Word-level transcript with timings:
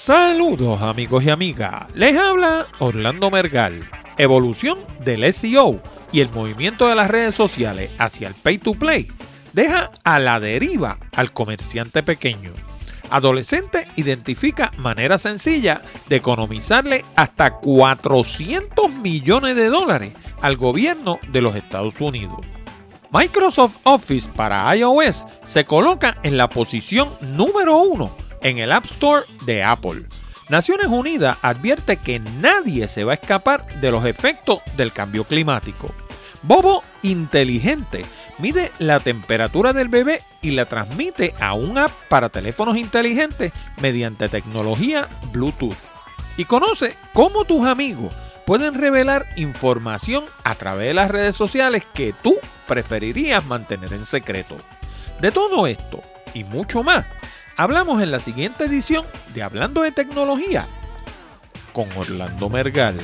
Saludos 0.00 0.80
amigos 0.80 1.24
y 1.24 1.28
amigas, 1.28 1.84
les 1.94 2.16
habla 2.16 2.66
Orlando 2.78 3.30
Mergal. 3.30 3.86
Evolución 4.16 4.78
del 5.04 5.30
SEO 5.30 5.78
y 6.10 6.20
el 6.20 6.30
movimiento 6.30 6.88
de 6.88 6.94
las 6.94 7.10
redes 7.10 7.34
sociales 7.34 7.90
hacia 7.98 8.28
el 8.28 8.32
pay 8.32 8.56
to 8.56 8.72
play 8.72 9.12
deja 9.52 9.90
a 10.02 10.18
la 10.18 10.40
deriva 10.40 10.96
al 11.14 11.34
comerciante 11.34 12.02
pequeño. 12.02 12.54
Adolescente 13.10 13.88
identifica 13.96 14.72
manera 14.78 15.18
sencilla 15.18 15.82
de 16.08 16.16
economizarle 16.16 17.04
hasta 17.14 17.56
400 17.56 18.90
millones 18.90 19.54
de 19.54 19.66
dólares 19.66 20.14
al 20.40 20.56
gobierno 20.56 21.18
de 21.30 21.42
los 21.42 21.54
Estados 21.56 22.00
Unidos. 22.00 22.40
Microsoft 23.12 23.76
Office 23.82 24.30
para 24.34 24.74
iOS 24.74 25.26
se 25.44 25.66
coloca 25.66 26.16
en 26.22 26.38
la 26.38 26.48
posición 26.48 27.10
número 27.20 27.76
uno 27.82 28.29
en 28.42 28.58
el 28.58 28.72
App 28.72 28.84
Store 28.86 29.24
de 29.44 29.62
Apple. 29.62 30.04
Naciones 30.48 30.86
Unidas 30.86 31.38
advierte 31.42 31.96
que 31.96 32.18
nadie 32.18 32.88
se 32.88 33.04
va 33.04 33.12
a 33.12 33.14
escapar 33.14 33.66
de 33.80 33.90
los 33.90 34.04
efectos 34.04 34.60
del 34.76 34.92
cambio 34.92 35.24
climático. 35.24 35.94
Bobo 36.42 36.82
inteligente 37.02 38.04
mide 38.38 38.72
la 38.78 38.98
temperatura 38.98 39.72
del 39.72 39.88
bebé 39.88 40.22
y 40.40 40.52
la 40.52 40.64
transmite 40.64 41.34
a 41.38 41.52
un 41.52 41.78
app 41.78 41.92
para 42.08 42.30
teléfonos 42.30 42.76
inteligentes 42.76 43.52
mediante 43.80 44.28
tecnología 44.28 45.08
Bluetooth. 45.32 45.76
Y 46.36 46.46
conoce 46.46 46.96
cómo 47.12 47.44
tus 47.44 47.66
amigos 47.66 48.12
pueden 48.46 48.74
revelar 48.74 49.26
información 49.36 50.24
a 50.42 50.54
través 50.54 50.88
de 50.88 50.94
las 50.94 51.10
redes 51.10 51.36
sociales 51.36 51.86
que 51.94 52.14
tú 52.22 52.36
preferirías 52.66 53.44
mantener 53.44 53.92
en 53.92 54.06
secreto. 54.06 54.56
De 55.20 55.30
todo 55.30 55.66
esto 55.66 56.02
y 56.34 56.44
mucho 56.44 56.82
más, 56.82 57.04
hablamos 57.60 58.00
en 58.00 58.10
la 58.10 58.20
siguiente 58.20 58.64
edición 58.64 59.04
de 59.34 59.42
Hablando 59.42 59.82
de 59.82 59.92
Tecnología 59.92 60.66
con 61.74 61.92
Orlando 61.92 62.48
Mergal. 62.48 62.98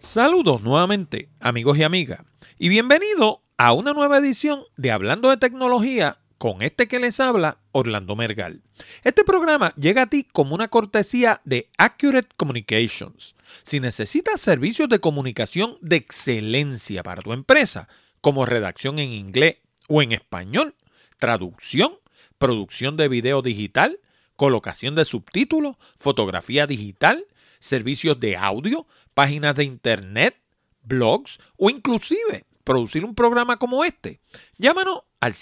Saludos 0.00 0.64
nuevamente, 0.64 1.30
amigos 1.38 1.78
y 1.78 1.84
amigas, 1.84 2.22
y 2.58 2.68
bienvenido 2.68 3.38
a 3.58 3.72
una 3.72 3.92
nueva 3.92 4.18
edición 4.18 4.64
de 4.76 4.90
Hablando 4.90 5.30
de 5.30 5.36
Tecnología 5.36 6.18
con 6.36 6.62
este 6.62 6.88
que 6.88 6.98
les 6.98 7.20
habla, 7.20 7.58
Orlando 7.76 8.16
Mergal. 8.16 8.62
Este 9.04 9.22
programa 9.22 9.74
llega 9.76 10.02
a 10.02 10.06
ti 10.06 10.24
como 10.24 10.54
una 10.54 10.68
cortesía 10.68 11.42
de 11.44 11.68
Accurate 11.76 12.30
Communications. 12.38 13.34
Si 13.64 13.80
necesitas 13.80 14.40
servicios 14.40 14.88
de 14.88 14.98
comunicación 14.98 15.76
de 15.82 15.96
excelencia 15.96 17.02
para 17.02 17.20
tu 17.20 17.34
empresa, 17.34 17.86
como 18.22 18.46
redacción 18.46 18.98
en 18.98 19.10
inglés 19.10 19.56
o 19.88 20.00
en 20.00 20.12
español, 20.12 20.74
traducción, 21.18 21.98
producción 22.38 22.96
de 22.96 23.08
video 23.08 23.42
digital, 23.42 24.00
colocación 24.36 24.94
de 24.94 25.04
subtítulos, 25.04 25.76
fotografía 25.98 26.66
digital, 26.66 27.26
servicios 27.58 28.18
de 28.18 28.38
audio, 28.38 28.86
páginas 29.12 29.54
de 29.54 29.64
internet, 29.64 30.34
blogs 30.82 31.38
o 31.58 31.68
inclusive 31.68 32.46
producir 32.64 33.04
un 33.04 33.14
programa 33.14 33.58
como 33.58 33.84
este. 33.84 34.18
Llámanos 34.56 35.02
al 35.20 35.34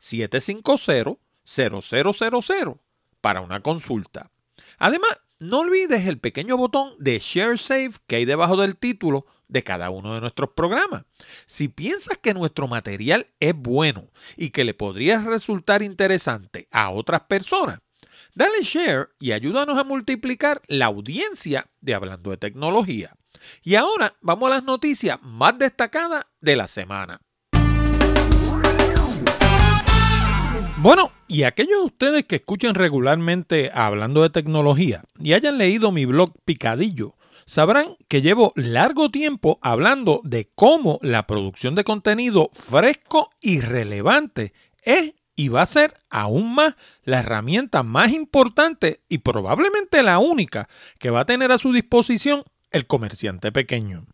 787-750-0000 0.00 2.78
para 3.20 3.40
una 3.40 3.60
consulta. 3.60 4.30
Además, 4.78 5.10
no 5.38 5.60
olvides 5.60 6.06
el 6.06 6.18
pequeño 6.18 6.56
botón 6.56 6.94
de 6.98 7.18
Share 7.18 7.58
Save 7.58 7.92
que 8.06 8.16
hay 8.16 8.24
debajo 8.24 8.56
del 8.56 8.76
título 8.76 9.26
de 9.48 9.62
cada 9.64 9.90
uno 9.90 10.14
de 10.14 10.20
nuestros 10.20 10.50
programas. 10.50 11.04
Si 11.46 11.68
piensas 11.68 12.18
que 12.18 12.34
nuestro 12.34 12.68
material 12.68 13.26
es 13.40 13.54
bueno 13.54 14.10
y 14.36 14.50
que 14.50 14.64
le 14.64 14.74
podría 14.74 15.20
resultar 15.20 15.82
interesante 15.82 16.68
a 16.70 16.90
otras 16.90 17.22
personas, 17.22 17.80
Dale 18.34 18.62
share 18.62 19.10
y 19.18 19.32
ayúdanos 19.32 19.76
a 19.76 19.84
multiplicar 19.84 20.62
la 20.68 20.86
audiencia 20.86 21.68
de 21.80 21.94
Hablando 21.94 22.30
de 22.30 22.36
Tecnología. 22.36 23.12
Y 23.62 23.74
ahora 23.74 24.14
vamos 24.20 24.48
a 24.48 24.54
las 24.54 24.64
noticias 24.64 25.18
más 25.22 25.58
destacadas 25.58 26.24
de 26.40 26.56
la 26.56 26.68
semana. 26.68 27.20
Bueno, 30.82 31.12
y 31.28 31.42
aquellos 31.42 31.78
de 31.78 31.84
ustedes 31.84 32.24
que 32.24 32.36
escuchen 32.36 32.74
regularmente 32.74 33.70
Hablando 33.74 34.22
de 34.22 34.30
Tecnología 34.30 35.02
y 35.18 35.34
hayan 35.34 35.58
leído 35.58 35.92
mi 35.92 36.06
blog 36.06 36.32
Picadillo, 36.46 37.16
sabrán 37.44 37.96
que 38.08 38.22
llevo 38.22 38.54
largo 38.56 39.10
tiempo 39.10 39.58
hablando 39.60 40.22
de 40.24 40.48
cómo 40.54 40.98
la 41.02 41.26
producción 41.26 41.74
de 41.74 41.84
contenido 41.84 42.48
fresco 42.54 43.28
y 43.42 43.60
relevante 43.60 44.54
es 44.82 45.12
y 45.36 45.48
va 45.48 45.60
a 45.60 45.66
ser 45.66 45.98
aún 46.08 46.54
más 46.54 46.76
la 47.04 47.20
herramienta 47.20 47.82
más 47.82 48.12
importante 48.12 49.02
y 49.06 49.18
probablemente 49.18 50.02
la 50.02 50.18
única 50.18 50.66
que 50.98 51.10
va 51.10 51.20
a 51.20 51.26
tener 51.26 51.52
a 51.52 51.58
su 51.58 51.74
disposición 51.74 52.42
el 52.70 52.86
comerciante 52.86 53.52
pequeño. 53.52 54.06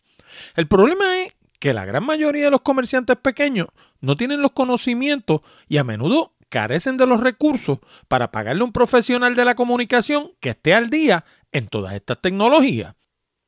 El 0.56 0.66
problema 0.66 1.20
es 1.20 1.36
que 1.60 1.72
la 1.72 1.84
gran 1.84 2.04
mayoría 2.04 2.46
de 2.46 2.50
los 2.50 2.62
comerciantes 2.62 3.16
pequeños 3.16 3.68
no 4.00 4.16
tienen 4.16 4.42
los 4.42 4.50
conocimientos 4.50 5.42
y 5.68 5.76
a 5.76 5.84
menudo 5.84 6.35
carecen 6.48 6.96
de 6.96 7.06
los 7.06 7.20
recursos 7.20 7.78
para 8.08 8.30
pagarle 8.30 8.62
un 8.62 8.72
profesional 8.72 9.34
de 9.34 9.44
la 9.44 9.54
comunicación 9.54 10.32
que 10.40 10.50
esté 10.50 10.74
al 10.74 10.90
día 10.90 11.24
en 11.52 11.68
todas 11.68 11.94
estas 11.94 12.20
tecnologías. 12.20 12.94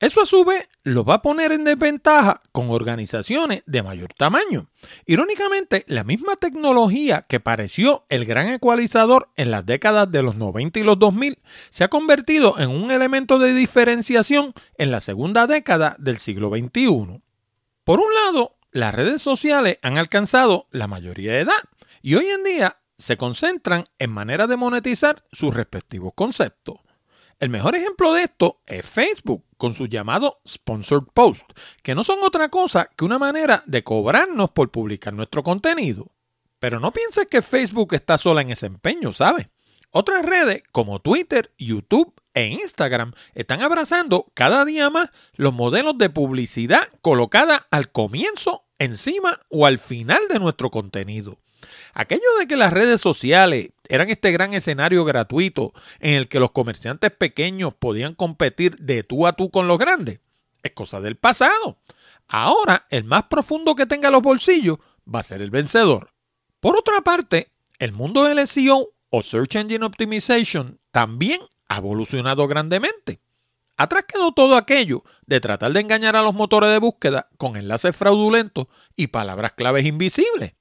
Eso 0.00 0.22
a 0.22 0.26
su 0.26 0.44
vez 0.44 0.68
lo 0.84 1.04
va 1.04 1.14
a 1.14 1.22
poner 1.22 1.50
en 1.50 1.64
desventaja 1.64 2.40
con 2.52 2.70
organizaciones 2.70 3.64
de 3.66 3.82
mayor 3.82 4.12
tamaño. 4.14 4.70
Irónicamente, 5.06 5.84
la 5.88 6.04
misma 6.04 6.36
tecnología 6.36 7.26
que 7.28 7.40
pareció 7.40 8.04
el 8.08 8.24
gran 8.24 8.48
ecualizador 8.48 9.30
en 9.34 9.50
las 9.50 9.66
décadas 9.66 10.10
de 10.12 10.22
los 10.22 10.36
90 10.36 10.78
y 10.78 10.82
los 10.84 11.00
2000 11.00 11.38
se 11.70 11.82
ha 11.82 11.88
convertido 11.88 12.60
en 12.60 12.70
un 12.70 12.92
elemento 12.92 13.40
de 13.40 13.52
diferenciación 13.52 14.54
en 14.76 14.92
la 14.92 15.00
segunda 15.00 15.48
década 15.48 15.96
del 15.98 16.18
siglo 16.18 16.50
XXI. 16.50 17.20
Por 17.82 17.98
un 17.98 18.14
lado, 18.24 18.56
las 18.70 18.94
redes 18.94 19.20
sociales 19.20 19.78
han 19.82 19.98
alcanzado 19.98 20.68
la 20.70 20.86
mayoría 20.86 21.32
de 21.32 21.40
edad 21.40 21.62
y 22.02 22.14
hoy 22.14 22.26
en 22.26 22.44
día 22.44 22.76
se 22.98 23.16
concentran 23.16 23.84
en 23.98 24.10
manera 24.10 24.46
de 24.46 24.56
monetizar 24.56 25.24
sus 25.32 25.54
respectivos 25.54 26.12
conceptos. 26.14 26.80
El 27.40 27.50
mejor 27.50 27.76
ejemplo 27.76 28.12
de 28.12 28.24
esto 28.24 28.60
es 28.66 28.84
Facebook, 28.84 29.44
con 29.56 29.72
su 29.72 29.86
llamado 29.86 30.40
Sponsored 30.46 31.06
Post, 31.14 31.52
que 31.82 31.94
no 31.94 32.02
son 32.02 32.18
otra 32.24 32.48
cosa 32.48 32.90
que 32.96 33.04
una 33.04 33.20
manera 33.20 33.62
de 33.66 33.84
cobrarnos 33.84 34.50
por 34.50 34.72
publicar 34.72 35.14
nuestro 35.14 35.44
contenido. 35.44 36.10
Pero 36.58 36.80
no 36.80 36.92
pienses 36.92 37.28
que 37.28 37.40
Facebook 37.40 37.94
está 37.94 38.18
sola 38.18 38.40
en 38.42 38.50
ese 38.50 38.66
empeño, 38.66 39.12
¿sabes? 39.12 39.48
Otras 39.90 40.26
redes 40.26 40.64
como 40.72 40.98
Twitter, 40.98 41.54
YouTube 41.56 42.12
e 42.34 42.48
Instagram 42.48 43.12
están 43.34 43.62
abrazando 43.62 44.30
cada 44.34 44.64
día 44.64 44.90
más 44.90 45.10
los 45.34 45.54
modelos 45.54 45.96
de 45.96 46.10
publicidad 46.10 46.88
colocada 47.00 47.68
al 47.70 47.92
comienzo, 47.92 48.66
encima 48.80 49.40
o 49.48 49.64
al 49.64 49.78
final 49.78 50.20
de 50.28 50.40
nuestro 50.40 50.70
contenido. 50.70 51.38
Aquello 51.98 52.22
de 52.38 52.46
que 52.46 52.54
las 52.54 52.72
redes 52.72 53.00
sociales 53.00 53.70
eran 53.88 54.08
este 54.08 54.30
gran 54.30 54.54
escenario 54.54 55.04
gratuito 55.04 55.72
en 55.98 56.14
el 56.14 56.28
que 56.28 56.38
los 56.38 56.52
comerciantes 56.52 57.10
pequeños 57.10 57.74
podían 57.74 58.14
competir 58.14 58.76
de 58.76 59.02
tú 59.02 59.26
a 59.26 59.32
tú 59.32 59.50
con 59.50 59.66
los 59.66 59.78
grandes, 59.78 60.20
es 60.62 60.70
cosa 60.70 61.00
del 61.00 61.16
pasado. 61.16 61.80
Ahora, 62.28 62.86
el 62.90 63.02
más 63.02 63.24
profundo 63.24 63.74
que 63.74 63.84
tenga 63.84 64.12
los 64.12 64.22
bolsillos 64.22 64.78
va 65.12 65.18
a 65.18 65.24
ser 65.24 65.42
el 65.42 65.50
vencedor. 65.50 66.12
Por 66.60 66.76
otra 66.76 67.00
parte, 67.00 67.50
el 67.80 67.90
mundo 67.90 68.22
del 68.22 68.46
SEO 68.46 68.90
o 69.10 69.22
Search 69.24 69.56
Engine 69.56 69.84
Optimization 69.84 70.78
también 70.92 71.40
ha 71.68 71.78
evolucionado 71.78 72.46
grandemente. 72.46 73.18
Atrás 73.76 74.04
quedó 74.06 74.30
todo 74.30 74.54
aquello 74.56 75.02
de 75.26 75.40
tratar 75.40 75.72
de 75.72 75.80
engañar 75.80 76.14
a 76.14 76.22
los 76.22 76.34
motores 76.34 76.70
de 76.70 76.78
búsqueda 76.78 77.28
con 77.38 77.56
enlaces 77.56 77.96
fraudulentos 77.96 78.68
y 78.94 79.08
palabras 79.08 79.54
claves 79.54 79.84
invisibles. 79.84 80.54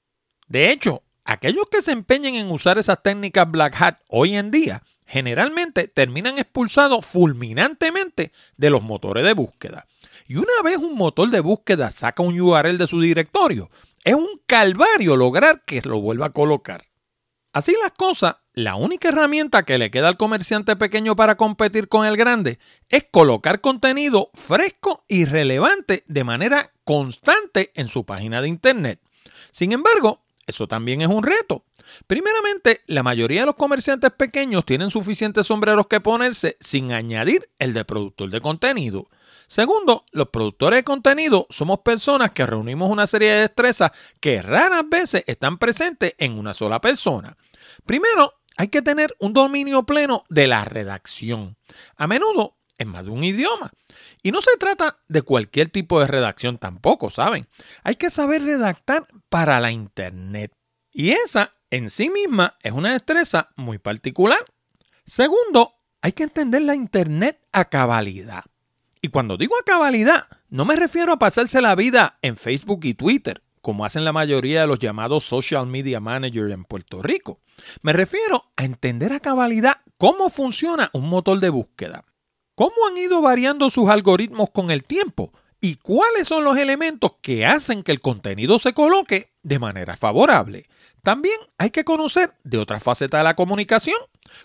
De 0.48 0.72
hecho, 0.72 1.04
aquellos 1.28 1.66
que 1.70 1.82
se 1.82 1.92
empeñen 1.92 2.36
en 2.36 2.50
usar 2.50 2.78
esas 2.78 3.02
técnicas 3.02 3.48
Black 3.50 3.80
Hat 3.80 3.98
hoy 4.08 4.34
en 4.34 4.50
día 4.50 4.82
generalmente 5.06 5.86
terminan 5.86 6.38
expulsados 6.38 7.04
fulminantemente 7.04 8.32
de 8.56 8.70
los 8.70 8.82
motores 8.82 9.24
de 9.24 9.34
búsqueda. 9.34 9.86
Y 10.26 10.36
una 10.36 10.62
vez 10.64 10.78
un 10.78 10.96
motor 10.96 11.30
de 11.30 11.40
búsqueda 11.40 11.90
saca 11.90 12.22
un 12.22 12.38
URL 12.40 12.78
de 12.78 12.86
su 12.86 13.00
directorio, 13.00 13.70
es 14.04 14.14
un 14.14 14.40
calvario 14.46 15.16
lograr 15.16 15.64
que 15.66 15.82
lo 15.82 16.00
vuelva 16.00 16.26
a 16.26 16.32
colocar. 16.32 16.86
Así 17.52 17.74
las 17.82 17.92
cosas, 17.92 18.36
la 18.54 18.76
única 18.76 19.08
herramienta 19.08 19.64
que 19.64 19.78
le 19.78 19.90
queda 19.90 20.08
al 20.08 20.16
comerciante 20.16 20.76
pequeño 20.76 21.14
para 21.14 21.36
competir 21.36 21.88
con 21.88 22.06
el 22.06 22.16
grande 22.16 22.58
es 22.88 23.04
colocar 23.10 23.60
contenido 23.60 24.30
fresco 24.32 25.04
y 25.08 25.26
relevante 25.26 26.04
de 26.06 26.24
manera 26.24 26.72
constante 26.84 27.70
en 27.74 27.88
su 27.88 28.06
página 28.06 28.40
de 28.40 28.48
internet. 28.48 29.00
Sin 29.50 29.72
embargo, 29.72 30.22
eso 30.48 30.66
también 30.66 31.02
es 31.02 31.08
un 31.08 31.22
reto. 31.22 31.64
Primeramente, 32.06 32.82
la 32.86 33.02
mayoría 33.02 33.40
de 33.40 33.46
los 33.46 33.54
comerciantes 33.54 34.10
pequeños 34.10 34.64
tienen 34.64 34.90
suficientes 34.90 35.46
sombreros 35.46 35.86
que 35.86 36.00
ponerse 36.00 36.56
sin 36.58 36.92
añadir 36.92 37.48
el 37.58 37.74
de 37.74 37.84
productor 37.84 38.30
de 38.30 38.40
contenido. 38.40 39.08
Segundo, 39.46 40.04
los 40.12 40.28
productores 40.28 40.78
de 40.78 40.84
contenido 40.84 41.46
somos 41.50 41.80
personas 41.80 42.32
que 42.32 42.46
reunimos 42.46 42.90
una 42.90 43.06
serie 43.06 43.30
de 43.30 43.40
destrezas 43.42 43.92
que 44.20 44.42
raras 44.42 44.88
veces 44.88 45.22
están 45.26 45.58
presentes 45.58 46.14
en 46.18 46.38
una 46.38 46.54
sola 46.54 46.80
persona. 46.80 47.36
Primero, 47.86 48.34
hay 48.58 48.68
que 48.68 48.82
tener 48.82 49.14
un 49.20 49.32
dominio 49.32 49.84
pleno 49.84 50.24
de 50.28 50.48
la 50.48 50.64
redacción. 50.64 51.56
A 51.96 52.06
menudo 52.06 52.57
en 52.78 52.88
más 52.88 53.04
de 53.04 53.10
un 53.10 53.24
idioma. 53.24 53.70
Y 54.22 54.30
no 54.30 54.40
se 54.40 54.56
trata 54.58 54.98
de 55.08 55.22
cualquier 55.22 55.68
tipo 55.68 56.00
de 56.00 56.06
redacción 56.06 56.58
tampoco, 56.58 57.10
¿saben? 57.10 57.46
Hay 57.82 57.96
que 57.96 58.10
saber 58.10 58.42
redactar 58.42 59.06
para 59.28 59.60
la 59.60 59.70
Internet. 59.70 60.52
Y 60.92 61.10
esa 61.10 61.54
en 61.70 61.90
sí 61.90 62.10
misma 62.10 62.56
es 62.62 62.72
una 62.72 62.92
destreza 62.92 63.50
muy 63.56 63.78
particular. 63.78 64.38
Segundo, 65.04 65.74
hay 66.00 66.12
que 66.12 66.22
entender 66.22 66.62
la 66.62 66.74
Internet 66.74 67.40
a 67.52 67.66
cabalidad. 67.66 68.44
Y 69.00 69.08
cuando 69.08 69.36
digo 69.36 69.54
a 69.58 69.64
cabalidad, 69.64 70.24
no 70.48 70.64
me 70.64 70.76
refiero 70.76 71.12
a 71.12 71.18
pasarse 71.18 71.60
la 71.60 71.74
vida 71.74 72.18
en 72.22 72.36
Facebook 72.36 72.80
y 72.84 72.94
Twitter, 72.94 73.42
como 73.60 73.84
hacen 73.84 74.04
la 74.04 74.12
mayoría 74.12 74.62
de 74.62 74.66
los 74.66 74.78
llamados 74.78 75.24
social 75.24 75.66
media 75.66 76.00
managers 76.00 76.52
en 76.52 76.64
Puerto 76.64 77.02
Rico. 77.02 77.40
Me 77.82 77.92
refiero 77.92 78.50
a 78.56 78.64
entender 78.64 79.12
a 79.12 79.20
cabalidad 79.20 79.82
cómo 79.98 80.30
funciona 80.30 80.90
un 80.92 81.08
motor 81.08 81.38
de 81.40 81.50
búsqueda, 81.50 82.04
cómo 82.58 82.88
han 82.88 82.98
ido 82.98 83.22
variando 83.22 83.70
sus 83.70 83.88
algoritmos 83.88 84.50
con 84.50 84.72
el 84.72 84.82
tiempo 84.82 85.32
y 85.60 85.76
cuáles 85.76 86.26
son 86.26 86.42
los 86.42 86.56
elementos 86.56 87.12
que 87.22 87.46
hacen 87.46 87.84
que 87.84 87.92
el 87.92 88.00
contenido 88.00 88.58
se 88.58 88.74
coloque 88.74 89.32
de 89.44 89.60
manera 89.60 89.96
favorable. 89.96 90.64
También 91.04 91.36
hay 91.56 91.70
que 91.70 91.84
conocer 91.84 92.34
de 92.42 92.58
otras 92.58 92.82
facetas 92.82 93.20
de 93.20 93.22
la 93.22 93.36
comunicación, 93.36 93.96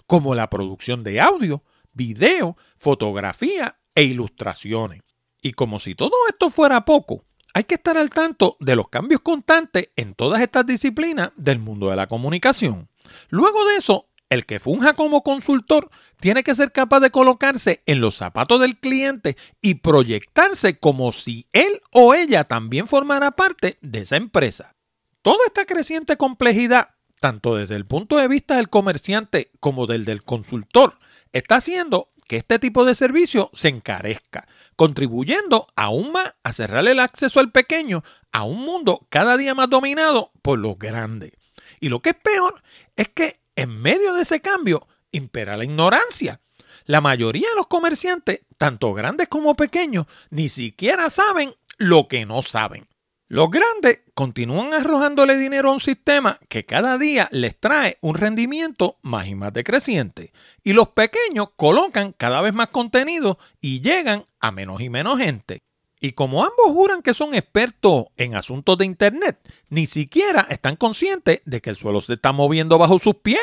como 0.06 0.36
la 0.36 0.48
producción 0.52 1.04
de 1.04 1.22
audio, 1.22 1.64
video, 1.92 2.56
fotografía 2.78 3.80
e 3.96 4.04
ilustraciones. 4.04 5.02
Y 5.42 5.54
como 5.54 5.80
si 5.80 5.96
todo 5.96 6.14
esto 6.30 6.52
fuera 6.52 6.86
poco, 6.86 7.26
hay 7.56 7.64
que 7.64 7.74
estar 7.74 7.98
al 7.98 8.12
tanto 8.12 8.58
de 8.60 8.76
los 8.76 8.90
cambios 8.90 9.22
constantes 9.22 9.90
en 9.96 10.14
todas 10.14 10.40
estas 10.40 10.68
disciplinas 10.68 11.32
del 11.36 11.58
mundo 11.58 11.90
de 11.90 11.96
la 11.96 12.06
comunicación. 12.06 12.90
Luego 13.30 13.66
de 13.66 13.78
eso, 13.78 14.08
el 14.34 14.46
que 14.46 14.60
funja 14.60 14.94
como 14.94 15.24
consultor 15.24 15.90
tiene 16.20 16.44
que 16.44 16.56
ser 16.56 16.72
capaz 16.72 17.00
de 17.00 17.12
colocarse 17.12 17.82
en 17.86 18.02
los 18.02 18.16
zapatos 18.16 18.60
del 18.60 18.78
cliente 18.78 19.38
y 19.62 19.76
proyectarse 19.76 20.80
como 20.80 21.14
si 21.14 21.48
él 21.54 21.82
o 21.92 22.14
ella 22.14 22.44
también 22.44 22.88
formara 22.88 23.32
parte 23.32 23.78
de 23.82 24.00
esa 24.00 24.18
empresa. 24.18 24.76
Toda 25.22 25.40
esta 25.46 25.66
creciente 25.66 26.18
complejidad, 26.18 26.90
tanto 27.20 27.56
desde 27.56 27.76
el 27.76 27.86
punto 27.86 28.18
de 28.18 28.28
vista 28.28 28.58
del 28.58 28.70
comerciante 28.70 29.52
como 29.60 29.86
del 29.86 30.04
del 30.04 30.24
consultor, 30.24 30.98
está 31.32 31.56
haciendo 31.56 32.10
que 32.28 32.38
este 32.38 32.60
tipo 32.60 32.86
de 32.86 32.96
servicio 32.96 33.50
se 33.54 33.70
encarezca, 33.70 34.48
contribuyendo 34.76 35.68
aún 35.76 36.12
más 36.12 36.36
a 36.44 36.54
cerrar 36.54 36.88
el 36.88 37.00
acceso 37.00 37.40
al 37.40 37.52
pequeño 37.52 38.04
a 38.32 38.44
un 38.44 38.60
mundo 38.62 39.06
cada 39.10 39.38
día 39.38 39.54
más 39.54 39.70
dominado 39.70 40.32
por 40.42 40.60
los 40.60 40.78
grandes. 40.78 41.34
Y 41.80 41.90
lo 41.90 42.02
que 42.02 42.12
es 42.12 42.16
peor 42.16 42.64
es 42.96 43.10
que 43.10 43.43
en 43.56 43.82
medio 43.82 44.14
de 44.14 44.24
ese 44.24 44.42
cambio 44.42 44.88
impera 45.12 45.58
la 45.58 45.64
ignorancia. 45.64 46.42
La 46.86 47.02
mayoría 47.02 47.48
de 47.50 47.56
los 47.56 47.68
comerciantes, 47.68 48.42
tanto 48.58 48.94
grandes 48.94 49.28
como 49.28 49.56
pequeños, 49.56 50.06
ni 50.30 50.50
siquiera 50.50 51.10
saben 51.10 51.54
lo 51.78 52.08
que 52.08 52.26
no 52.26 52.42
saben. 52.42 52.88
Los 53.30 53.50
grandes 53.50 54.02
continúan 54.14 54.74
arrojándole 54.74 55.36
dinero 55.38 55.70
a 55.70 55.74
un 55.74 55.80
sistema 55.80 56.40
que 56.50 56.66
cada 56.66 56.98
día 56.98 57.30
les 57.32 57.60
trae 57.60 57.98
un 58.02 58.16
rendimiento 58.16 59.00
más 59.02 59.28
y 59.28 59.34
más 59.34 59.54
decreciente. 59.54 60.32
Y 60.62 60.74
los 60.74 60.90
pequeños 60.90 61.48
colocan 61.56 62.12
cada 62.12 62.42
vez 62.42 62.54
más 62.54 62.68
contenido 62.68 63.40
y 63.60 63.82
llegan 63.82 64.26
a 64.40 64.52
menos 64.52 64.82
y 64.82 64.90
menos 64.90 65.18
gente. 65.18 65.64
Y 66.04 66.12
como 66.12 66.44
ambos 66.44 66.66
juran 66.74 67.02
que 67.02 67.14
son 67.14 67.34
expertos 67.34 68.08
en 68.18 68.36
asuntos 68.36 68.78
de 68.78 68.84
Internet, 68.84 69.40
ni 69.70 69.86
siquiera 69.86 70.46
están 70.50 70.76
conscientes 70.76 71.40
de 71.46 71.62
que 71.62 71.70
el 71.70 71.78
suelo 71.78 72.02
se 72.02 72.16
está 72.16 72.34
moviendo 72.34 72.78
bajo 72.78 73.00
sus 73.00 73.16
pies. 73.16 73.40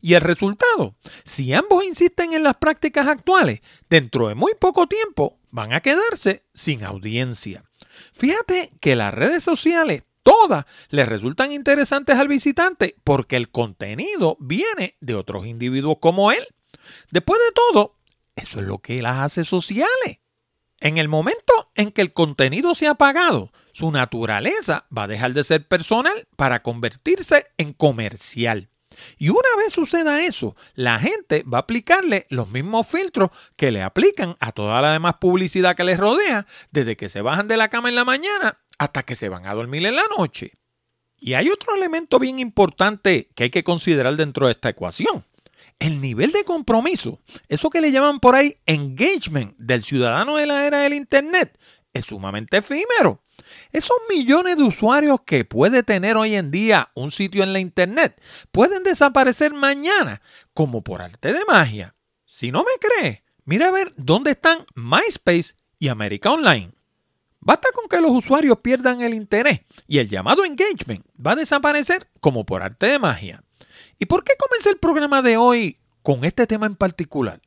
Y 0.00 0.14
el 0.14 0.20
resultado, 0.20 0.92
si 1.24 1.52
ambos 1.52 1.82
insisten 1.82 2.32
en 2.32 2.44
las 2.44 2.58
prácticas 2.58 3.08
actuales, 3.08 3.60
dentro 3.90 4.28
de 4.28 4.36
muy 4.36 4.52
poco 4.54 4.86
tiempo 4.86 5.40
van 5.50 5.72
a 5.72 5.80
quedarse 5.80 6.44
sin 6.54 6.84
audiencia. 6.84 7.64
Fíjate 8.12 8.70
que 8.78 8.94
las 8.94 9.12
redes 9.12 9.42
sociales 9.42 10.04
todas 10.22 10.64
les 10.90 11.08
resultan 11.08 11.50
interesantes 11.50 12.16
al 12.20 12.28
visitante 12.28 12.94
porque 13.02 13.34
el 13.34 13.50
contenido 13.50 14.36
viene 14.38 14.94
de 15.00 15.16
otros 15.16 15.44
individuos 15.44 15.96
como 16.00 16.30
él. 16.30 16.46
Después 17.10 17.40
de 17.40 17.52
todo, 17.52 17.96
eso 18.36 18.60
es 18.60 18.66
lo 18.68 18.78
que 18.78 19.02
las 19.02 19.16
hace 19.16 19.44
sociales. 19.44 20.20
En 20.80 20.98
el 20.98 21.08
momento 21.08 21.52
en 21.74 21.90
que 21.90 22.02
el 22.02 22.12
contenido 22.12 22.74
se 22.74 22.86
ha 22.86 22.92
apagado, 22.92 23.52
su 23.72 23.90
naturaleza 23.90 24.86
va 24.96 25.04
a 25.04 25.08
dejar 25.08 25.32
de 25.32 25.44
ser 25.44 25.66
personal 25.66 26.14
para 26.36 26.62
convertirse 26.62 27.46
en 27.56 27.72
comercial. 27.72 28.68
Y 29.18 29.28
una 29.28 29.56
vez 29.58 29.72
suceda 29.72 30.22
eso, 30.22 30.56
la 30.74 30.98
gente 30.98 31.42
va 31.42 31.58
a 31.58 31.60
aplicarle 31.62 32.26
los 32.30 32.48
mismos 32.48 32.86
filtros 32.86 33.30
que 33.56 33.70
le 33.70 33.82
aplican 33.82 34.36
a 34.40 34.52
toda 34.52 34.80
la 34.80 34.92
demás 34.92 35.14
publicidad 35.20 35.76
que 35.76 35.84
les 35.84 35.98
rodea, 35.98 36.46
desde 36.70 36.96
que 36.96 37.08
se 37.08 37.20
bajan 37.20 37.48
de 37.48 37.56
la 37.56 37.68
cama 37.68 37.88
en 37.88 37.94
la 37.94 38.04
mañana 38.04 38.58
hasta 38.78 39.02
que 39.02 39.16
se 39.16 39.28
van 39.28 39.46
a 39.46 39.54
dormir 39.54 39.84
en 39.86 39.96
la 39.96 40.04
noche. 40.16 40.52
Y 41.18 41.34
hay 41.34 41.48
otro 41.48 41.74
elemento 41.74 42.18
bien 42.18 42.38
importante 42.38 43.30
que 43.34 43.44
hay 43.44 43.50
que 43.50 43.64
considerar 43.64 44.16
dentro 44.16 44.46
de 44.46 44.52
esta 44.52 44.68
ecuación. 44.68 45.24
El 45.78 46.00
nivel 46.00 46.32
de 46.32 46.44
compromiso, 46.44 47.20
eso 47.48 47.70
que 47.70 47.80
le 47.80 47.92
llaman 47.92 48.18
por 48.18 48.34
ahí 48.34 48.56
engagement 48.66 49.56
del 49.58 49.84
ciudadano 49.84 50.36
de 50.36 50.46
la 50.46 50.66
era 50.66 50.80
del 50.80 50.94
Internet, 50.94 51.58
es 51.92 52.06
sumamente 52.06 52.58
efímero. 52.58 53.22
Esos 53.72 53.96
millones 54.08 54.56
de 54.56 54.62
usuarios 54.62 55.20
que 55.26 55.44
puede 55.44 55.82
tener 55.82 56.16
hoy 56.16 56.34
en 56.34 56.50
día 56.50 56.90
un 56.94 57.10
sitio 57.10 57.42
en 57.42 57.52
la 57.52 57.60
Internet 57.60 58.20
pueden 58.52 58.82
desaparecer 58.82 59.52
mañana 59.52 60.22
como 60.54 60.82
por 60.82 61.02
arte 61.02 61.32
de 61.32 61.44
magia. 61.46 61.94
Si 62.24 62.50
no 62.50 62.60
me 62.60 62.78
cree, 62.80 63.24
mira 63.44 63.68
a 63.68 63.72
ver 63.72 63.92
dónde 63.96 64.32
están 64.32 64.64
MySpace 64.74 65.54
y 65.78 65.88
América 65.88 66.32
Online. 66.32 66.72
Basta 67.40 67.68
con 67.72 67.88
que 67.88 68.00
los 68.00 68.10
usuarios 68.10 68.58
pierdan 68.58 69.02
el 69.02 69.14
interés 69.14 69.60
y 69.86 69.98
el 69.98 70.08
llamado 70.08 70.44
engagement 70.44 71.04
va 71.24 71.32
a 71.32 71.36
desaparecer 71.36 72.10
como 72.20 72.44
por 72.44 72.62
arte 72.62 72.86
de 72.86 72.98
magia. 72.98 73.44
¿Y 73.98 74.06
por 74.06 74.24
qué 74.24 74.32
comencé 74.38 74.70
el 74.70 74.78
programa 74.78 75.22
de 75.22 75.36
hoy 75.36 75.78
con 76.02 76.24
este 76.24 76.46
tema 76.46 76.66
en 76.66 76.76
particular? 76.76 77.40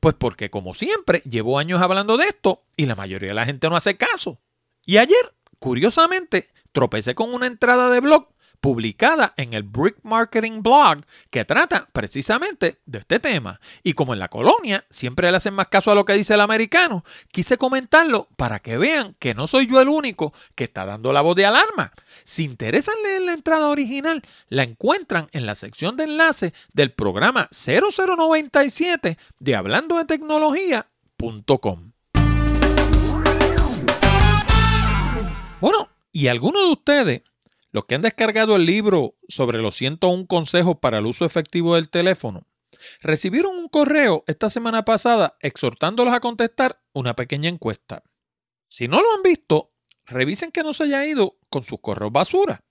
Pues 0.00 0.14
porque 0.14 0.50
como 0.50 0.74
siempre 0.74 1.22
llevo 1.28 1.58
años 1.58 1.80
hablando 1.82 2.16
de 2.16 2.26
esto 2.26 2.64
y 2.76 2.86
la 2.86 2.94
mayoría 2.94 3.28
de 3.28 3.34
la 3.34 3.46
gente 3.46 3.68
no 3.68 3.76
hace 3.76 3.96
caso. 3.96 4.40
Y 4.86 4.98
ayer, 4.98 5.34
curiosamente, 5.58 6.48
tropecé 6.72 7.14
con 7.14 7.34
una 7.34 7.46
entrada 7.46 7.90
de 7.90 8.00
blog 8.00 8.28
publicada 8.60 9.34
en 9.36 9.52
el 9.54 9.62
Brick 9.62 9.96
Marketing 10.02 10.62
Blog 10.62 11.04
que 11.30 11.44
trata 11.44 11.88
precisamente 11.92 12.78
de 12.86 12.98
este 12.98 13.20
tema. 13.20 13.60
Y 13.82 13.92
como 13.92 14.12
en 14.12 14.18
la 14.18 14.28
colonia 14.28 14.84
siempre 14.90 15.30
le 15.30 15.36
hacen 15.36 15.54
más 15.54 15.68
caso 15.68 15.90
a 15.90 15.94
lo 15.94 16.04
que 16.04 16.14
dice 16.14 16.34
el 16.34 16.40
americano, 16.40 17.04
quise 17.32 17.58
comentarlo 17.58 18.28
para 18.36 18.58
que 18.60 18.78
vean 18.78 19.14
que 19.18 19.34
no 19.34 19.46
soy 19.46 19.66
yo 19.66 19.80
el 19.80 19.88
único 19.88 20.32
que 20.54 20.64
está 20.64 20.84
dando 20.84 21.12
la 21.12 21.20
voz 21.20 21.36
de 21.36 21.46
alarma. 21.46 21.92
Si 22.24 22.44
interesan 22.44 22.94
leer 23.02 23.22
la 23.22 23.32
entrada 23.32 23.68
original, 23.68 24.22
la 24.48 24.62
encuentran 24.62 25.28
en 25.32 25.46
la 25.46 25.54
sección 25.54 25.96
de 25.96 26.04
enlace 26.04 26.52
del 26.72 26.92
programa 26.92 27.48
0097 27.50 29.18
de 29.38 29.56
hablando 29.56 29.96
de 29.96 30.04
tecnología.com. 30.04 31.92
Bueno, 35.60 35.88
y 36.12 36.28
algunos 36.28 36.62
de 36.62 36.72
ustedes 36.72 37.22
los 37.78 37.84
que 37.84 37.94
han 37.94 38.02
descargado 38.02 38.56
el 38.56 38.66
libro 38.66 39.14
sobre 39.28 39.62
los 39.62 39.76
101 39.76 40.26
consejos 40.26 40.78
para 40.80 40.98
el 40.98 41.06
uso 41.06 41.24
efectivo 41.24 41.76
del 41.76 41.88
teléfono, 41.88 42.44
recibieron 43.00 43.56
un 43.56 43.68
correo 43.68 44.24
esta 44.26 44.50
semana 44.50 44.84
pasada 44.84 45.36
exhortándolos 45.42 46.12
a 46.12 46.18
contestar 46.18 46.82
una 46.92 47.14
pequeña 47.14 47.48
encuesta. 47.48 48.02
Si 48.68 48.88
no 48.88 49.00
lo 49.00 49.14
han 49.14 49.22
visto, 49.22 49.70
revisen 50.06 50.50
que 50.50 50.64
no 50.64 50.74
se 50.74 50.84
haya 50.84 51.06
ido 51.06 51.38
con 51.50 51.62
sus 51.62 51.78
correos 51.80 52.10
basura. 52.10 52.64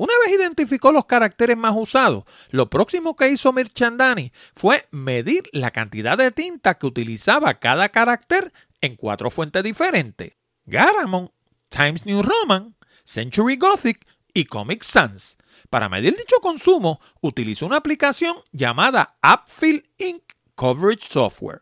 Una 0.00 0.14
vez 0.24 0.32
identificó 0.34 0.92
los 0.92 1.04
caracteres 1.04 1.58
más 1.58 1.74
usados, 1.76 2.24
lo 2.48 2.70
próximo 2.70 3.16
que 3.16 3.28
hizo 3.28 3.52
Mirchandani 3.52 4.32
fue 4.56 4.88
medir 4.90 5.42
la 5.52 5.72
cantidad 5.72 6.16
de 6.16 6.30
tinta 6.30 6.78
que 6.78 6.86
utilizaba 6.86 7.58
cada 7.58 7.90
carácter 7.90 8.50
en 8.80 8.96
cuatro 8.96 9.30
fuentes 9.30 9.62
diferentes: 9.62 10.38
Garamond, 10.64 11.28
Times 11.68 12.06
New 12.06 12.22
Roman, 12.22 12.74
Century 13.04 13.56
Gothic 13.56 14.06
y 14.32 14.46
Comic 14.46 14.84
Sans. 14.84 15.36
Para 15.68 15.90
medir 15.90 16.16
dicho 16.16 16.36
consumo, 16.40 16.98
utilizó 17.20 17.66
una 17.66 17.76
aplicación 17.76 18.36
llamada 18.52 19.18
AppFill 19.20 19.86
Ink 19.98 20.22
Coverage 20.54 21.08
Software. 21.10 21.60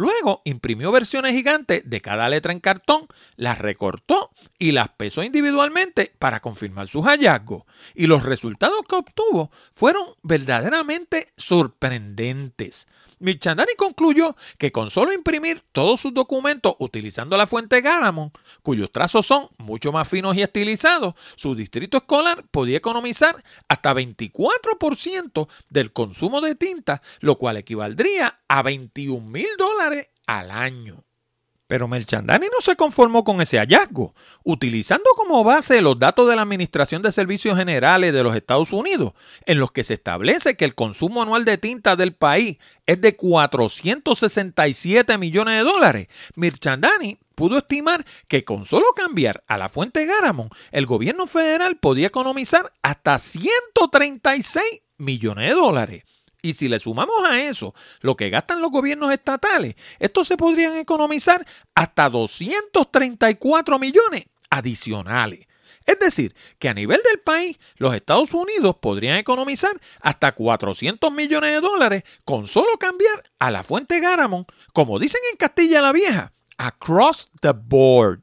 Luego 0.00 0.40
imprimió 0.46 0.90
versiones 0.92 1.34
gigantes 1.34 1.82
de 1.84 2.00
cada 2.00 2.26
letra 2.30 2.54
en 2.54 2.60
cartón, 2.60 3.06
las 3.36 3.58
recortó 3.58 4.30
y 4.58 4.72
las 4.72 4.88
pesó 4.88 5.22
individualmente 5.22 6.14
para 6.18 6.40
confirmar 6.40 6.88
sus 6.88 7.04
hallazgos. 7.04 7.64
Y 7.94 8.06
los 8.06 8.22
resultados 8.22 8.80
que 8.88 8.96
obtuvo 8.96 9.50
fueron 9.74 10.06
verdaderamente 10.22 11.30
sorprendentes. 11.36 12.86
Mirchandani 13.20 13.72
concluyó 13.76 14.34
que 14.58 14.72
con 14.72 14.90
solo 14.90 15.12
imprimir 15.12 15.62
todos 15.72 16.00
sus 16.00 16.12
documentos 16.12 16.74
utilizando 16.78 17.36
la 17.36 17.46
fuente 17.46 17.80
Garamond, 17.80 18.32
cuyos 18.62 18.90
trazos 18.90 19.26
son 19.26 19.48
mucho 19.58 19.92
más 19.92 20.08
finos 20.08 20.36
y 20.36 20.42
estilizados, 20.42 21.14
su 21.36 21.54
distrito 21.54 21.98
escolar 21.98 22.44
podía 22.50 22.78
economizar 22.78 23.44
hasta 23.68 23.94
24% 23.94 25.48
del 25.68 25.92
consumo 25.92 26.40
de 26.40 26.54
tinta, 26.54 27.02
lo 27.20 27.36
cual 27.36 27.58
equivaldría 27.58 28.40
a 28.48 28.62
21 28.62 29.26
mil 29.26 29.48
dólares 29.58 30.08
al 30.26 30.50
año. 30.50 31.04
Pero 31.70 31.86
Melchandani 31.86 32.48
no 32.48 32.60
se 32.60 32.74
conformó 32.74 33.22
con 33.22 33.40
ese 33.40 33.58
hallazgo. 33.58 34.12
Utilizando 34.42 35.04
como 35.14 35.44
base 35.44 35.80
los 35.80 36.00
datos 36.00 36.28
de 36.28 36.34
la 36.34 36.42
Administración 36.42 37.00
de 37.00 37.12
Servicios 37.12 37.56
Generales 37.56 38.12
de 38.12 38.24
los 38.24 38.34
Estados 38.34 38.72
Unidos, 38.72 39.12
en 39.46 39.60
los 39.60 39.70
que 39.70 39.84
se 39.84 39.94
establece 39.94 40.56
que 40.56 40.64
el 40.64 40.74
consumo 40.74 41.22
anual 41.22 41.44
de 41.44 41.58
tinta 41.58 41.94
del 41.94 42.12
país 42.12 42.58
es 42.86 43.00
de 43.00 43.14
467 43.14 45.16
millones 45.16 45.58
de 45.58 45.70
dólares, 45.70 46.08
Mirchandani 46.34 47.18
pudo 47.36 47.58
estimar 47.58 48.04
que 48.26 48.42
con 48.42 48.64
solo 48.64 48.86
cambiar 48.96 49.44
a 49.46 49.56
la 49.56 49.68
fuente 49.68 50.06
Garamond, 50.06 50.50
el 50.72 50.86
gobierno 50.86 51.28
federal 51.28 51.76
podía 51.76 52.08
economizar 52.08 52.72
hasta 52.82 53.20
136 53.20 54.64
millones 54.98 55.50
de 55.50 55.54
dólares. 55.54 56.02
Y 56.42 56.54
si 56.54 56.68
le 56.68 56.78
sumamos 56.78 57.24
a 57.28 57.42
eso 57.42 57.74
lo 58.00 58.16
que 58.16 58.30
gastan 58.30 58.60
los 58.60 58.70
gobiernos 58.70 59.12
estatales, 59.12 59.74
estos 59.98 60.28
se 60.28 60.36
podrían 60.36 60.76
economizar 60.76 61.46
hasta 61.74 62.08
234 62.08 63.78
millones 63.78 64.24
adicionales. 64.50 65.46
Es 65.86 65.98
decir, 65.98 66.34
que 66.58 66.68
a 66.68 66.74
nivel 66.74 67.00
del 67.02 67.20
país, 67.20 67.58
los 67.76 67.94
Estados 67.94 68.32
Unidos 68.32 68.76
podrían 68.80 69.16
economizar 69.16 69.80
hasta 70.00 70.32
400 70.32 71.10
millones 71.10 71.52
de 71.52 71.60
dólares 71.60 72.04
con 72.24 72.46
solo 72.46 72.76
cambiar 72.78 73.24
a 73.38 73.50
la 73.50 73.64
fuente 73.64 73.98
Garamond, 73.98 74.46
como 74.72 74.98
dicen 74.98 75.20
en 75.30 75.36
Castilla 75.36 75.80
la 75.80 75.92
Vieja, 75.92 76.32
across 76.58 77.30
the 77.40 77.52
board. 77.52 78.20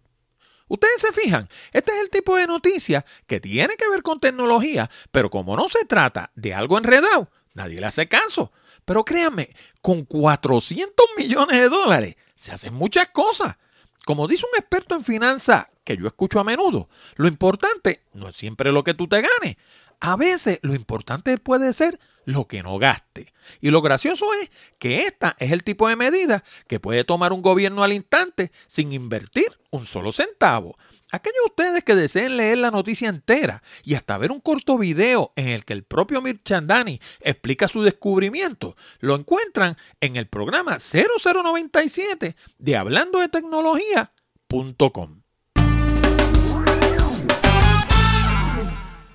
Ustedes 0.69 1.01
se 1.01 1.13
fijan, 1.13 1.49
este 1.71 1.93
es 1.93 1.99
el 1.99 2.09
tipo 2.09 2.35
de 2.35 2.45
noticia 2.45 3.05
que 3.25 3.39
tiene 3.39 3.75
que 3.75 3.89
ver 3.89 4.03
con 4.03 4.19
tecnología, 4.19 4.89
pero 5.11 5.29
como 5.29 5.55
no 5.55 5.69
se 5.69 5.85
trata 5.85 6.31
de 6.35 6.53
algo 6.53 6.77
enredado, 6.77 7.29
Nadie 7.57 7.81
le 7.81 7.87
hace 7.87 8.07
caso. 8.07 8.51
Pero 8.85 9.03
créanme, 9.03 9.49
con 9.81 10.05
400 10.05 11.05
millones 11.17 11.59
de 11.59 11.69
dólares 11.69 12.15
se 12.35 12.51
hacen 12.51 12.75
muchas 12.75 13.07
cosas. 13.09 13.57
Como 14.05 14.27
dice 14.27 14.45
un 14.45 14.59
experto 14.59 14.93
en 14.95 15.03
finanzas 15.03 15.65
que 15.83 15.97
yo 15.97 16.05
escucho 16.05 16.39
a 16.39 16.43
menudo, 16.43 16.87
lo 17.15 17.27
importante 17.27 18.03
no 18.13 18.29
es 18.29 18.35
siempre 18.35 18.71
lo 18.71 18.83
que 18.83 18.93
tú 18.93 19.07
te 19.07 19.21
ganes. 19.21 19.57
A 19.99 20.15
veces 20.15 20.59
lo 20.61 20.75
importante 20.75 21.35
puede 21.39 21.73
ser 21.73 21.99
lo 22.25 22.45
que 22.45 22.61
no 22.61 22.77
gaste. 22.77 23.33
Y 23.59 23.71
lo 23.71 23.81
gracioso 23.81 24.25
es 24.35 24.51
que 24.77 24.99
esta 24.99 25.35
es 25.39 25.51
el 25.51 25.63
tipo 25.63 25.87
de 25.87 25.95
medida 25.95 26.43
que 26.67 26.79
puede 26.79 27.03
tomar 27.03 27.33
un 27.33 27.41
gobierno 27.41 27.83
al 27.83 27.93
instante 27.93 28.51
sin 28.67 28.93
invertir 28.93 29.47
un 29.71 29.85
solo 29.85 30.11
centavo. 30.11 30.77
Aquellos 31.09 31.37
de 31.45 31.49
ustedes 31.49 31.83
que 31.85 31.95
deseen 31.95 32.35
leer 32.35 32.57
la 32.57 32.69
noticia 32.69 33.07
entera 33.07 33.63
y 33.83 33.95
hasta 33.95 34.17
ver 34.17 34.29
un 34.29 34.41
corto 34.41 34.77
video 34.77 35.31
en 35.37 35.47
el 35.47 35.63
que 35.63 35.71
el 35.71 35.83
propio 35.83 36.21
Mirchandani 36.21 36.99
explica 37.21 37.69
su 37.69 37.81
descubrimiento, 37.81 38.75
lo 38.99 39.15
encuentran 39.15 39.77
en 40.01 40.17
el 40.17 40.27
programa 40.27 40.79
0097 40.79 42.35
de 42.57 42.77
hablando 42.77 43.19
de 43.19 43.29
tecnología.com. 43.29 45.21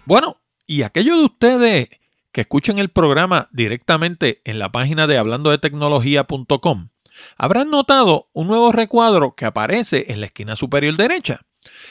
Bueno, 0.07 0.41
y 0.67 0.85
aquellos 0.85 1.19
de 1.19 1.25
ustedes 1.25 1.89
que 2.33 2.41
escuchen 2.41 2.79
el 2.79 2.89
programa 2.89 3.51
directamente 3.53 4.41
en 4.47 4.59
la 4.59 4.73
página 4.73 5.07
de 5.07 5.19
hablando 5.19 5.51
de 5.51 5.59
tecnología.com 5.59 6.89
habrán 7.37 7.69
notado 7.69 8.31
un 8.33 8.47
nuevo 8.47 8.73
recuadro 8.73 9.35
que 9.35 9.45
aparece 9.45 10.07
en 10.09 10.21
la 10.21 10.27
esquina 10.27 10.57
superior 10.57 10.97
derecha. 10.97 11.43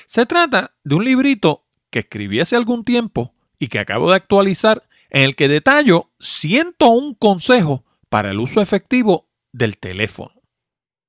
Se 0.07 0.25
trata 0.25 0.75
de 0.83 0.95
un 0.95 1.05
librito 1.05 1.65
que 1.89 1.99
escribí 1.99 2.39
hace 2.39 2.55
algún 2.55 2.83
tiempo 2.83 3.33
y 3.59 3.67
que 3.67 3.79
acabo 3.79 4.09
de 4.09 4.15
actualizar 4.15 4.83
en 5.09 5.23
el 5.23 5.35
que 5.35 5.47
detallo 5.47 6.09
101 6.19 7.17
consejos 7.19 7.81
para 8.09 8.31
el 8.31 8.39
uso 8.39 8.61
efectivo 8.61 9.29
del 9.51 9.77
teléfono. 9.77 10.33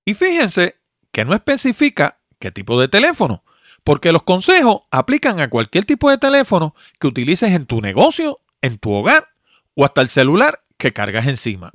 Y 0.04 0.14
fíjense 0.14 0.80
que 1.12 1.24
no 1.24 1.34
especifica 1.34 2.20
qué 2.38 2.50
tipo 2.50 2.80
de 2.80 2.88
teléfono, 2.88 3.44
porque 3.84 4.12
los 4.12 4.22
consejos 4.22 4.80
aplican 4.90 5.40
a 5.40 5.50
cualquier 5.50 5.84
tipo 5.84 6.10
de 6.10 6.18
teléfono 6.18 6.74
que 6.98 7.06
utilices 7.06 7.52
en 7.52 7.66
tu 7.66 7.80
negocio, 7.80 8.38
en 8.60 8.78
tu 8.78 8.92
hogar 8.92 9.28
o 9.74 9.84
hasta 9.84 10.00
el 10.00 10.08
celular 10.08 10.64
que 10.76 10.92
cargas 10.92 11.26
encima. 11.26 11.72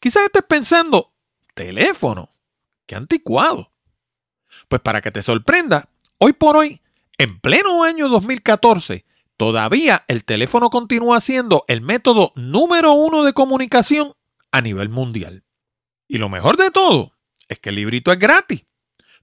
Quizás 0.00 0.24
estés 0.24 0.44
pensando, 0.48 1.10
teléfono, 1.54 2.30
qué 2.86 2.94
anticuado. 2.94 3.70
Pues 4.68 4.80
para 4.80 5.00
que 5.00 5.10
te 5.10 5.22
sorprenda, 5.22 5.88
Hoy 6.20 6.32
por 6.32 6.56
hoy, 6.56 6.82
en 7.16 7.38
pleno 7.38 7.84
año 7.84 8.08
2014, 8.08 9.04
todavía 9.36 10.04
el 10.08 10.24
teléfono 10.24 10.68
continúa 10.68 11.20
siendo 11.20 11.64
el 11.68 11.80
método 11.80 12.32
número 12.34 12.92
uno 12.92 13.22
de 13.22 13.32
comunicación 13.32 14.14
a 14.50 14.60
nivel 14.60 14.88
mundial. 14.88 15.44
Y 16.08 16.18
lo 16.18 16.28
mejor 16.28 16.56
de 16.56 16.72
todo 16.72 17.12
es 17.48 17.60
que 17.60 17.68
el 17.68 17.76
librito 17.76 18.10
es 18.10 18.18
gratis. 18.18 18.66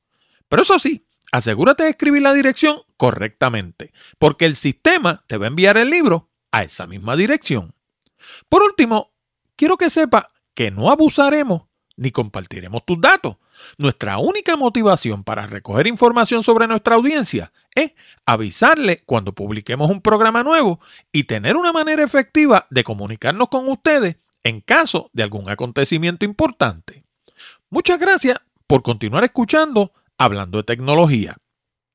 Pero 0.51 0.63
eso 0.63 0.79
sí, 0.79 1.05
asegúrate 1.31 1.83
de 1.83 1.91
escribir 1.91 2.23
la 2.23 2.33
dirección 2.33 2.81
correctamente, 2.97 3.93
porque 4.19 4.43
el 4.43 4.57
sistema 4.57 5.23
te 5.27 5.37
va 5.37 5.45
a 5.45 5.47
enviar 5.47 5.77
el 5.77 5.89
libro 5.89 6.29
a 6.51 6.63
esa 6.63 6.87
misma 6.87 7.15
dirección. 7.15 7.73
Por 8.49 8.61
último, 8.61 9.13
quiero 9.55 9.77
que 9.77 9.89
sepa 9.89 10.27
que 10.53 10.69
no 10.69 10.91
abusaremos 10.91 11.61
ni 11.95 12.11
compartiremos 12.11 12.85
tus 12.85 12.99
datos. 12.99 13.37
Nuestra 13.77 14.17
única 14.17 14.57
motivación 14.57 15.23
para 15.23 15.47
recoger 15.47 15.87
información 15.87 16.43
sobre 16.43 16.67
nuestra 16.67 16.95
audiencia 16.95 17.53
es 17.73 17.93
avisarle 18.25 19.03
cuando 19.05 19.33
publiquemos 19.33 19.89
un 19.89 20.01
programa 20.01 20.43
nuevo 20.43 20.81
y 21.13 21.23
tener 21.23 21.55
una 21.55 21.71
manera 21.71 22.03
efectiva 22.03 22.67
de 22.69 22.83
comunicarnos 22.83 23.47
con 23.47 23.69
ustedes 23.69 24.17
en 24.43 24.59
caso 24.59 25.09
de 25.13 25.23
algún 25.23 25.49
acontecimiento 25.49 26.25
importante. 26.25 27.05
Muchas 27.69 27.99
gracias 27.99 28.37
por 28.67 28.83
continuar 28.83 29.23
escuchando 29.23 29.93
Hablando 30.23 30.59
de 30.59 30.65
Tecnología 30.65 31.37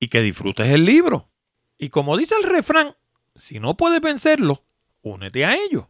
y 0.00 0.08
que 0.08 0.20
disfrutes 0.20 0.66
el 0.72 0.84
libro. 0.84 1.30
Y 1.78 1.90
como 1.90 2.16
dice 2.16 2.34
el 2.34 2.42
refrán, 2.42 2.96
si 3.36 3.60
no 3.60 3.76
puedes 3.76 4.00
vencerlo, 4.00 4.64
únete 5.00 5.44
a 5.44 5.54
ellos. 5.54 5.84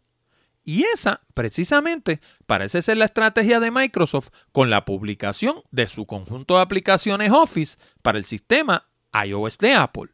Y 0.62 0.82
esa, 0.82 1.22
precisamente, 1.32 2.20
parece 2.46 2.82
ser 2.82 2.98
la 2.98 3.06
estrategia 3.06 3.58
de 3.58 3.70
Microsoft 3.70 4.28
con 4.52 4.68
la 4.68 4.84
publicación 4.84 5.62
de 5.70 5.86
su 5.86 6.04
conjunto 6.04 6.56
de 6.56 6.60
aplicaciones 6.60 7.32
Office 7.32 7.78
para 8.02 8.18
el 8.18 8.26
sistema 8.26 8.86
iOS 9.24 9.56
de 9.56 9.72
Apple. 9.72 10.10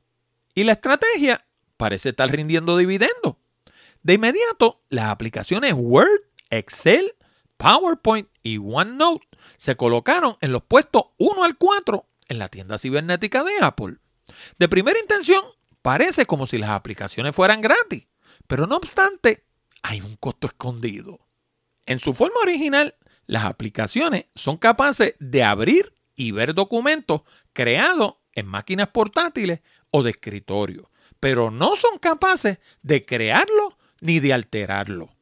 Y 0.55 0.63
la 0.63 0.75
estrategia 0.75 1.45
parece 1.77 2.11
estar 2.11 2.31
rindiendo 2.31 2.77
dividendos. 2.77 3.35
De 4.05 4.13
inmediato, 4.15 4.85
las 4.91 5.07
aplicaciones 5.07 5.75
Word, 5.75 6.21
Excel, 6.51 7.17
PowerPoint 7.57 8.29
y 8.45 8.59
OneNote 8.59 9.27
se 9.57 9.75
colocaron 9.75 10.37
en 10.41 10.53
los 10.53 10.63
puestos 10.63 11.07
1 11.19 11.43
al 11.43 11.59
4 11.59 12.07
en 12.33 12.39
la 12.39 12.49
tienda 12.49 12.79
cibernética 12.79 13.45
de 13.45 13.53
Apple. 13.61 13.97
De 14.59 14.69
primera 14.69 14.99
intención, 14.99 15.45
parece 15.83 16.27
como 16.27 16.47
si 16.47 16.59
las 16.59 16.71
aplicaciones 16.71 17.37
fueran 17.37 17.61
gratis, 17.61 18.07
pero 18.47 18.67
no 18.67 18.77
obstante, 18.77 19.45
hay 19.83 20.01
un 20.01 20.17
costo 20.17 20.47
escondido. 20.49 21.21
En 21.87 22.01
su 22.01 22.15
forma 22.15 22.41
original, 22.41 22.97
las 23.27 23.45
aplicaciones 23.45 24.27
son 24.35 24.57
capaces 24.57 25.15
de 25.21 25.45
abrir 25.45 25.93
y 26.15 26.33
ver 26.33 26.55
documentos 26.55 27.23
creados 27.53 28.15
en 28.35 28.47
máquinas 28.47 28.89
portátiles 28.89 29.61
o 29.91 30.03
de 30.03 30.11
escritorio, 30.11 30.91
pero 31.21 31.51
no 31.51 31.77
son 31.77 31.99
capaces 31.99 32.59
de 32.83 33.05
crearlo 33.05 33.79
ni 34.01 34.21
de 34.21 34.33
alterarlo. 34.33 35.15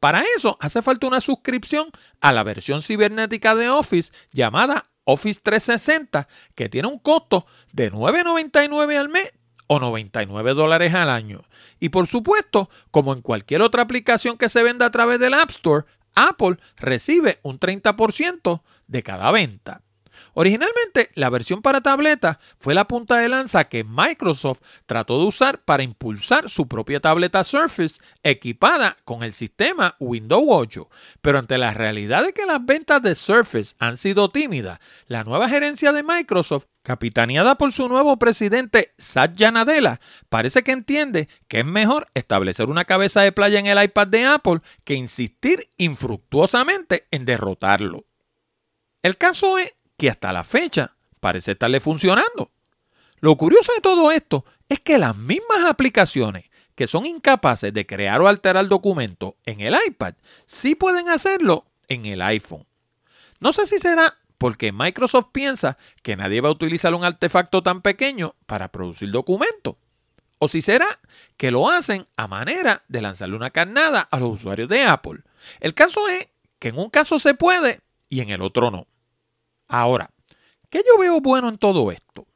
Para 0.00 0.22
eso 0.36 0.56
hace 0.60 0.82
falta 0.82 1.06
una 1.06 1.20
suscripción 1.20 1.90
a 2.20 2.32
la 2.32 2.42
versión 2.42 2.82
cibernética 2.82 3.54
de 3.54 3.68
Office 3.68 4.12
llamada 4.32 4.90
Office 5.10 5.40
360, 5.42 6.28
que 6.54 6.68
tiene 6.68 6.86
un 6.86 6.98
costo 6.98 7.46
de 7.72 7.90
$9.99 7.90 8.98
al 8.98 9.08
mes 9.08 9.32
o 9.66 9.78
99 9.80 10.52
dólares 10.52 10.92
al 10.92 11.08
año. 11.08 11.44
Y 11.80 11.88
por 11.88 12.06
supuesto, 12.06 12.68
como 12.90 13.14
en 13.14 13.22
cualquier 13.22 13.62
otra 13.62 13.82
aplicación 13.82 14.36
que 14.36 14.50
se 14.50 14.62
venda 14.62 14.84
a 14.84 14.90
través 14.90 15.18
del 15.18 15.32
App 15.32 15.48
Store, 15.48 15.86
Apple 16.14 16.58
recibe 16.76 17.40
un 17.42 17.58
30% 17.58 18.62
de 18.86 19.02
cada 19.02 19.30
venta. 19.30 19.80
Originalmente, 20.34 21.10
la 21.14 21.30
versión 21.30 21.62
para 21.62 21.80
tableta 21.80 22.40
fue 22.58 22.74
la 22.74 22.86
punta 22.86 23.16
de 23.16 23.28
lanza 23.28 23.64
que 23.64 23.84
Microsoft 23.84 24.60
trató 24.86 25.20
de 25.20 25.26
usar 25.26 25.60
para 25.60 25.82
impulsar 25.82 26.48
su 26.48 26.68
propia 26.68 27.00
tableta 27.00 27.44
Surface 27.44 28.00
equipada 28.22 28.96
con 29.04 29.22
el 29.22 29.32
sistema 29.32 29.96
Windows 29.98 30.44
8. 30.46 30.88
Pero 31.20 31.38
ante 31.38 31.58
la 31.58 31.72
realidad 31.72 32.24
de 32.24 32.32
que 32.32 32.46
las 32.46 32.64
ventas 32.64 33.02
de 33.02 33.14
Surface 33.14 33.74
han 33.78 33.96
sido 33.96 34.28
tímidas, 34.30 34.80
la 35.06 35.24
nueva 35.24 35.48
gerencia 35.48 35.92
de 35.92 36.02
Microsoft, 36.02 36.66
capitaneada 36.82 37.56
por 37.56 37.72
su 37.72 37.88
nuevo 37.88 38.16
presidente 38.18 38.94
Satya 38.96 39.50
Nadella, 39.50 40.00
parece 40.28 40.62
que 40.62 40.72
entiende 40.72 41.28
que 41.46 41.60
es 41.60 41.66
mejor 41.66 42.06
establecer 42.14 42.66
una 42.68 42.84
cabeza 42.84 43.20
de 43.20 43.32
playa 43.32 43.58
en 43.58 43.66
el 43.66 43.82
iPad 43.82 44.06
de 44.06 44.24
Apple 44.24 44.60
que 44.84 44.94
insistir 44.94 45.68
infructuosamente 45.76 47.06
en 47.10 47.24
derrotarlo. 47.24 48.06
El 49.02 49.16
caso 49.16 49.58
es 49.58 49.74
que 49.98 50.08
hasta 50.08 50.32
la 50.32 50.44
fecha 50.44 50.94
parece 51.20 51.52
estarle 51.52 51.80
funcionando. 51.80 52.50
Lo 53.20 53.36
curioso 53.36 53.72
de 53.74 53.80
todo 53.82 54.10
esto 54.10 54.46
es 54.68 54.80
que 54.80 54.96
las 54.96 55.16
mismas 55.16 55.64
aplicaciones 55.68 56.48
que 56.74 56.86
son 56.86 57.04
incapaces 57.04 57.74
de 57.74 57.84
crear 57.84 58.22
o 58.22 58.28
alterar 58.28 58.68
documentos 58.68 59.34
en 59.44 59.60
el 59.60 59.76
iPad 59.86 60.14
sí 60.46 60.76
pueden 60.76 61.08
hacerlo 61.08 61.66
en 61.88 62.06
el 62.06 62.22
iPhone. 62.22 62.66
No 63.40 63.52
sé 63.52 63.66
si 63.66 63.78
será 63.78 64.16
porque 64.38 64.70
Microsoft 64.70 65.30
piensa 65.32 65.76
que 66.02 66.16
nadie 66.16 66.40
va 66.40 66.48
a 66.48 66.52
utilizar 66.52 66.94
un 66.94 67.04
artefacto 67.04 67.64
tan 67.64 67.82
pequeño 67.82 68.36
para 68.46 68.68
producir 68.68 69.10
documentos. 69.10 69.74
O 70.38 70.46
si 70.46 70.62
será 70.62 70.86
que 71.36 71.50
lo 71.50 71.68
hacen 71.68 72.06
a 72.16 72.28
manera 72.28 72.84
de 72.86 73.02
lanzarle 73.02 73.34
una 73.34 73.50
carnada 73.50 74.02
a 74.02 74.20
los 74.20 74.30
usuarios 74.30 74.68
de 74.68 74.84
Apple. 74.84 75.22
El 75.58 75.74
caso 75.74 76.08
es 76.08 76.30
que 76.60 76.68
en 76.68 76.78
un 76.78 76.90
caso 76.90 77.18
se 77.18 77.34
puede 77.34 77.80
y 78.08 78.20
en 78.20 78.30
el 78.30 78.42
otro 78.42 78.70
no. 78.70 78.86
Ahora, 79.68 80.10
¿qué 80.70 80.82
yo 80.86 80.98
veo 80.98 81.20
bueno 81.20 81.48
en 81.48 81.58
todo 81.58 81.92
esto? 81.92 82.26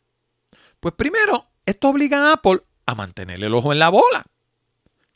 Pues 0.81 0.95
primero, 0.95 1.49
esto 1.67 1.89
obliga 1.89 2.19
a 2.19 2.33
Apple 2.35 2.61
a 2.87 2.95
mantener 2.95 3.43
el 3.43 3.55
ojo 3.55 3.73
en 3.73 3.79
la 3.79 3.89
bola. 3.89 4.25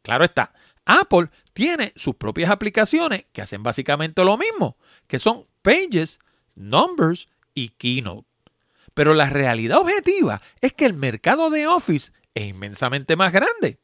Claro 0.02 0.24
está, 0.24 0.52
Apple 0.85 1.29
tiene 1.52 1.92
sus 1.96 2.14
propias 2.14 2.50
aplicaciones 2.50 3.26
que 3.33 3.42
hacen 3.42 3.62
básicamente 3.62 4.24
lo 4.24 4.38
mismo, 4.38 4.76
que 5.07 5.18
son 5.18 5.46
Pages, 5.62 6.20
Numbers 6.55 7.29
y 7.55 7.70
Keynote. 7.70 8.26
Pero 8.94 9.12
la 9.12 9.29
realidad 9.29 9.79
objetiva 9.79 10.40
es 10.61 10.72
que 10.72 10.87
el 10.87 10.94
mercado 10.94 11.50
de 11.50 11.66
Office 11.66 12.12
es 12.35 12.46
inmensamente 12.46 13.16
más 13.16 13.33
grande. 13.33 13.79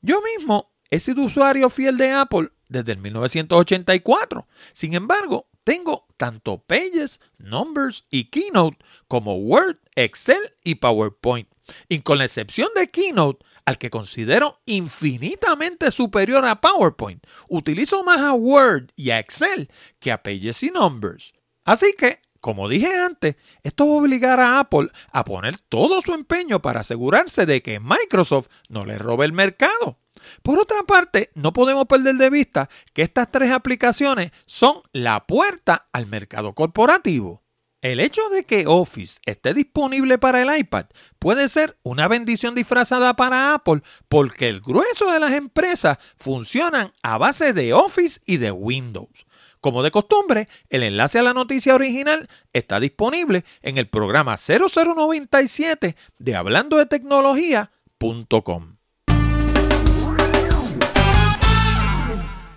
Yo 0.00 0.22
mismo 0.22 0.72
he 0.88 1.00
sido 1.00 1.22
usuario 1.22 1.68
fiel 1.68 1.98
de 1.98 2.12
Apple 2.12 2.50
desde 2.68 2.92
el 2.92 2.98
1984. 2.98 4.46
Sin 4.72 4.94
embargo, 4.94 5.48
tengo 5.64 6.05
tanto 6.16 6.58
Pages, 6.58 7.20
Numbers 7.38 8.04
y 8.10 8.24
Keynote 8.24 8.78
como 9.08 9.36
Word, 9.36 9.78
Excel 9.94 10.40
y 10.64 10.76
PowerPoint. 10.76 11.48
Y 11.88 12.00
con 12.00 12.18
la 12.18 12.24
excepción 12.24 12.68
de 12.74 12.88
Keynote, 12.88 13.44
al 13.64 13.78
que 13.78 13.90
considero 13.90 14.60
infinitamente 14.64 15.90
superior 15.90 16.44
a 16.44 16.60
PowerPoint, 16.60 17.24
utilizo 17.48 18.04
más 18.04 18.20
a 18.20 18.32
Word 18.32 18.92
y 18.94 19.10
a 19.10 19.18
Excel 19.18 19.68
que 19.98 20.12
a 20.12 20.22
Pages 20.22 20.62
y 20.62 20.70
Numbers. 20.70 21.34
Así 21.64 21.94
que, 21.98 22.20
como 22.40 22.68
dije 22.68 22.94
antes, 22.94 23.34
esto 23.64 23.88
va 23.88 23.94
a 23.94 23.96
obligar 23.96 24.38
a 24.38 24.60
Apple 24.60 24.88
a 25.10 25.24
poner 25.24 25.58
todo 25.58 26.00
su 26.00 26.14
empeño 26.14 26.62
para 26.62 26.80
asegurarse 26.80 27.44
de 27.44 27.60
que 27.60 27.80
Microsoft 27.80 28.48
no 28.68 28.84
le 28.84 28.98
robe 28.98 29.26
el 29.26 29.32
mercado. 29.32 29.98
Por 30.42 30.58
otra 30.58 30.82
parte, 30.82 31.30
no 31.34 31.52
podemos 31.52 31.86
perder 31.86 32.16
de 32.16 32.30
vista 32.30 32.68
que 32.92 33.02
estas 33.02 33.30
tres 33.30 33.50
aplicaciones 33.50 34.32
son 34.46 34.82
la 34.92 35.26
puerta 35.26 35.88
al 35.92 36.06
mercado 36.06 36.54
corporativo. 36.54 37.42
El 37.82 38.00
hecho 38.00 38.28
de 38.30 38.42
que 38.42 38.66
Office 38.66 39.20
esté 39.26 39.54
disponible 39.54 40.18
para 40.18 40.42
el 40.42 40.58
iPad 40.58 40.86
puede 41.18 41.48
ser 41.48 41.78
una 41.82 42.08
bendición 42.08 42.54
disfrazada 42.54 43.14
para 43.14 43.54
Apple 43.54 43.82
porque 44.08 44.48
el 44.48 44.60
grueso 44.60 45.12
de 45.12 45.20
las 45.20 45.32
empresas 45.32 45.98
funcionan 46.16 46.92
a 47.02 47.18
base 47.18 47.52
de 47.52 47.74
Office 47.74 48.20
y 48.26 48.38
de 48.38 48.50
Windows. 48.50 49.26
Como 49.60 49.82
de 49.82 49.90
costumbre, 49.90 50.48
el 50.68 50.82
enlace 50.82 51.18
a 51.18 51.22
la 51.22 51.34
noticia 51.34 51.74
original 51.74 52.28
está 52.52 52.80
disponible 52.80 53.44
en 53.62 53.78
el 53.78 53.88
programa 53.88 54.36
0097 54.36 55.96
de 56.18 56.36
hablando 56.36 56.78
de 56.78 56.86
tecnología.com. 56.86 58.75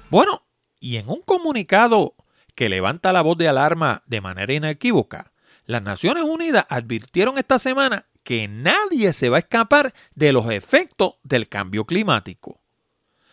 Bueno, 0.09 0.41
y 0.79 0.97
en 0.97 1.07
un 1.07 1.21
comunicado 1.21 2.15
que 2.55 2.69
levanta 2.69 3.13
la 3.13 3.21
voz 3.21 3.37
de 3.37 3.47
alarma 3.47 4.03
de 4.07 4.21
manera 4.21 4.53
inequívoca, 4.53 5.31
las 5.65 5.83
Naciones 5.83 6.23
Unidas 6.23 6.65
advirtieron 6.69 7.37
esta 7.37 7.59
semana 7.59 8.07
que 8.23 8.47
nadie 8.47 9.13
se 9.13 9.29
va 9.29 9.37
a 9.37 9.41
escapar 9.41 9.93
de 10.15 10.33
los 10.33 10.49
efectos 10.49 11.15
del 11.23 11.47
cambio 11.47 11.85
climático. 11.85 12.59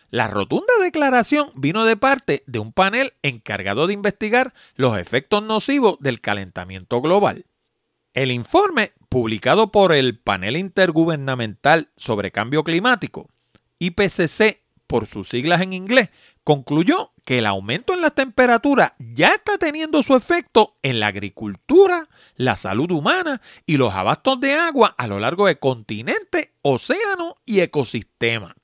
La 0.09 0.27
rotunda 0.27 0.73
declaración 0.81 1.51
vino 1.55 1.83
de 1.83 1.97
parte 1.97 2.43
de 2.47 2.59
un 2.59 2.71
panel 2.71 3.13
encargado 3.23 3.87
de 3.87 3.93
investigar 3.93 4.53
los 4.75 4.97
efectos 4.97 5.43
nocivos 5.43 5.97
del 5.99 6.21
calentamiento 6.21 7.01
global. 7.01 7.45
El 8.13 8.31
informe, 8.31 8.93
publicado 9.09 9.71
por 9.71 9.93
el 9.93 10.17
Panel 10.17 10.55
Intergubernamental 10.55 11.89
sobre 11.97 12.31
Cambio 12.31 12.63
Climático, 12.63 13.29
IPCC 13.79 14.61
por 14.87 15.05
sus 15.05 15.27
siglas 15.27 15.61
en 15.61 15.73
inglés, 15.73 16.09
concluyó 16.47 17.11
que 17.25 17.39
el 17.39 17.45
aumento 17.45 17.93
en 17.93 17.99
la 17.99 18.09
temperatura 18.09 18.95
ya 18.99 19.33
está 19.33 19.57
teniendo 19.57 20.01
su 20.01 20.15
efecto 20.15 20.77
en 20.81 21.01
la 21.01 21.07
agricultura, 21.07 22.07
la 22.37 22.55
salud 22.55 22.89
humana 22.91 23.41
y 23.65 23.75
los 23.75 23.93
abastos 23.93 24.39
de 24.39 24.53
agua 24.53 24.95
a 24.97 25.07
lo 25.07 25.19
largo 25.19 25.47
de 25.47 25.59
continente, 25.59 26.53
océano 26.61 27.35
y 27.45 27.59
ecosistema. 27.59 28.55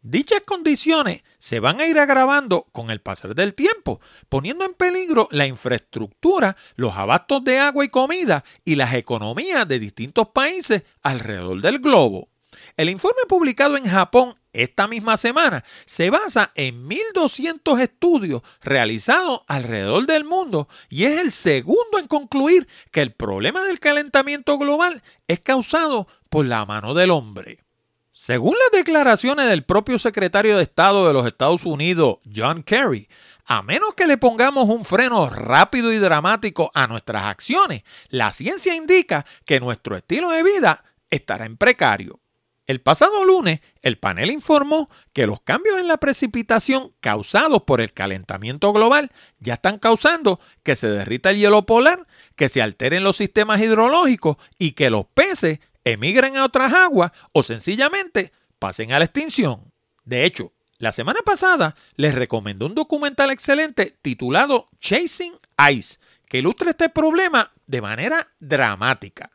Dichas 0.00 0.42
condiciones 0.46 1.24
se 1.40 1.58
van 1.58 1.80
a 1.80 1.88
ir 1.88 1.98
agravando 1.98 2.68
con 2.70 2.92
el 2.92 3.00
pasar 3.00 3.34
del 3.34 3.54
tiempo, 3.54 4.00
poniendo 4.28 4.64
en 4.64 4.74
peligro 4.74 5.26
la 5.32 5.48
infraestructura, 5.48 6.56
los 6.76 6.94
abastos 6.94 7.42
de 7.42 7.58
agua 7.58 7.84
y 7.84 7.88
comida 7.88 8.44
y 8.64 8.76
las 8.76 8.94
economías 8.94 9.66
de 9.66 9.80
distintos 9.80 10.28
países 10.28 10.84
alrededor 11.02 11.60
del 11.62 11.80
globo. 11.80 12.28
El 12.76 12.90
informe 12.90 13.22
publicado 13.28 13.76
en 13.76 13.86
Japón 13.86 14.36
esta 14.54 14.88
misma 14.88 15.16
semana 15.16 15.64
se 15.84 16.10
basa 16.10 16.52
en 16.54 16.88
1.200 16.88 17.80
estudios 17.80 18.42
realizados 18.62 19.42
alrededor 19.46 20.06
del 20.06 20.24
mundo 20.24 20.68
y 20.88 21.04
es 21.04 21.20
el 21.20 21.32
segundo 21.32 21.98
en 21.98 22.06
concluir 22.06 22.66
que 22.90 23.02
el 23.02 23.12
problema 23.12 23.62
del 23.64 23.80
calentamiento 23.80 24.56
global 24.56 25.02
es 25.26 25.40
causado 25.40 26.08
por 26.30 26.46
la 26.46 26.64
mano 26.64 26.94
del 26.94 27.10
hombre. 27.10 27.64
Según 28.12 28.54
las 28.54 28.80
declaraciones 28.80 29.48
del 29.48 29.64
propio 29.64 29.98
secretario 29.98 30.56
de 30.56 30.62
Estado 30.62 31.06
de 31.06 31.12
los 31.12 31.26
Estados 31.26 31.64
Unidos, 31.64 32.18
John 32.34 32.62
Kerry, 32.62 33.08
a 33.46 33.62
menos 33.62 33.92
que 33.94 34.06
le 34.06 34.16
pongamos 34.16 34.68
un 34.68 34.84
freno 34.84 35.28
rápido 35.28 35.92
y 35.92 35.98
dramático 35.98 36.70
a 36.74 36.86
nuestras 36.86 37.24
acciones, 37.24 37.82
la 38.08 38.32
ciencia 38.32 38.74
indica 38.74 39.26
que 39.44 39.60
nuestro 39.60 39.96
estilo 39.96 40.30
de 40.30 40.42
vida 40.42 40.84
estará 41.10 41.44
en 41.44 41.56
precario. 41.56 42.20
El 42.66 42.80
pasado 42.80 43.24
lunes, 43.24 43.60
el 43.82 43.98
panel 43.98 44.30
informó 44.30 44.88
que 45.12 45.26
los 45.26 45.40
cambios 45.40 45.78
en 45.78 45.86
la 45.86 45.98
precipitación 45.98 46.94
causados 47.00 47.64
por 47.64 47.82
el 47.82 47.92
calentamiento 47.92 48.72
global 48.72 49.10
ya 49.38 49.54
están 49.54 49.78
causando 49.78 50.40
que 50.62 50.74
se 50.74 50.88
derrita 50.88 51.30
el 51.30 51.36
hielo 51.36 51.66
polar, 51.66 52.06
que 52.36 52.48
se 52.48 52.62
alteren 52.62 53.04
los 53.04 53.16
sistemas 53.16 53.60
hidrológicos 53.60 54.38
y 54.58 54.72
que 54.72 54.88
los 54.88 55.04
peces 55.04 55.58
emigren 55.84 56.38
a 56.38 56.44
otras 56.44 56.72
aguas 56.72 57.12
o 57.34 57.42
sencillamente 57.42 58.32
pasen 58.58 58.92
a 58.92 58.98
la 58.98 59.04
extinción. 59.04 59.70
De 60.04 60.24
hecho, 60.24 60.54
la 60.78 60.92
semana 60.92 61.20
pasada 61.24 61.76
les 61.96 62.14
recomendó 62.14 62.64
un 62.64 62.74
documental 62.74 63.30
excelente 63.30 63.96
titulado 64.00 64.70
Chasing 64.80 65.34
Ice, 65.70 65.98
que 66.26 66.38
ilustra 66.38 66.70
este 66.70 66.88
problema 66.88 67.52
de 67.66 67.82
manera 67.82 68.32
dramática. 68.40 69.30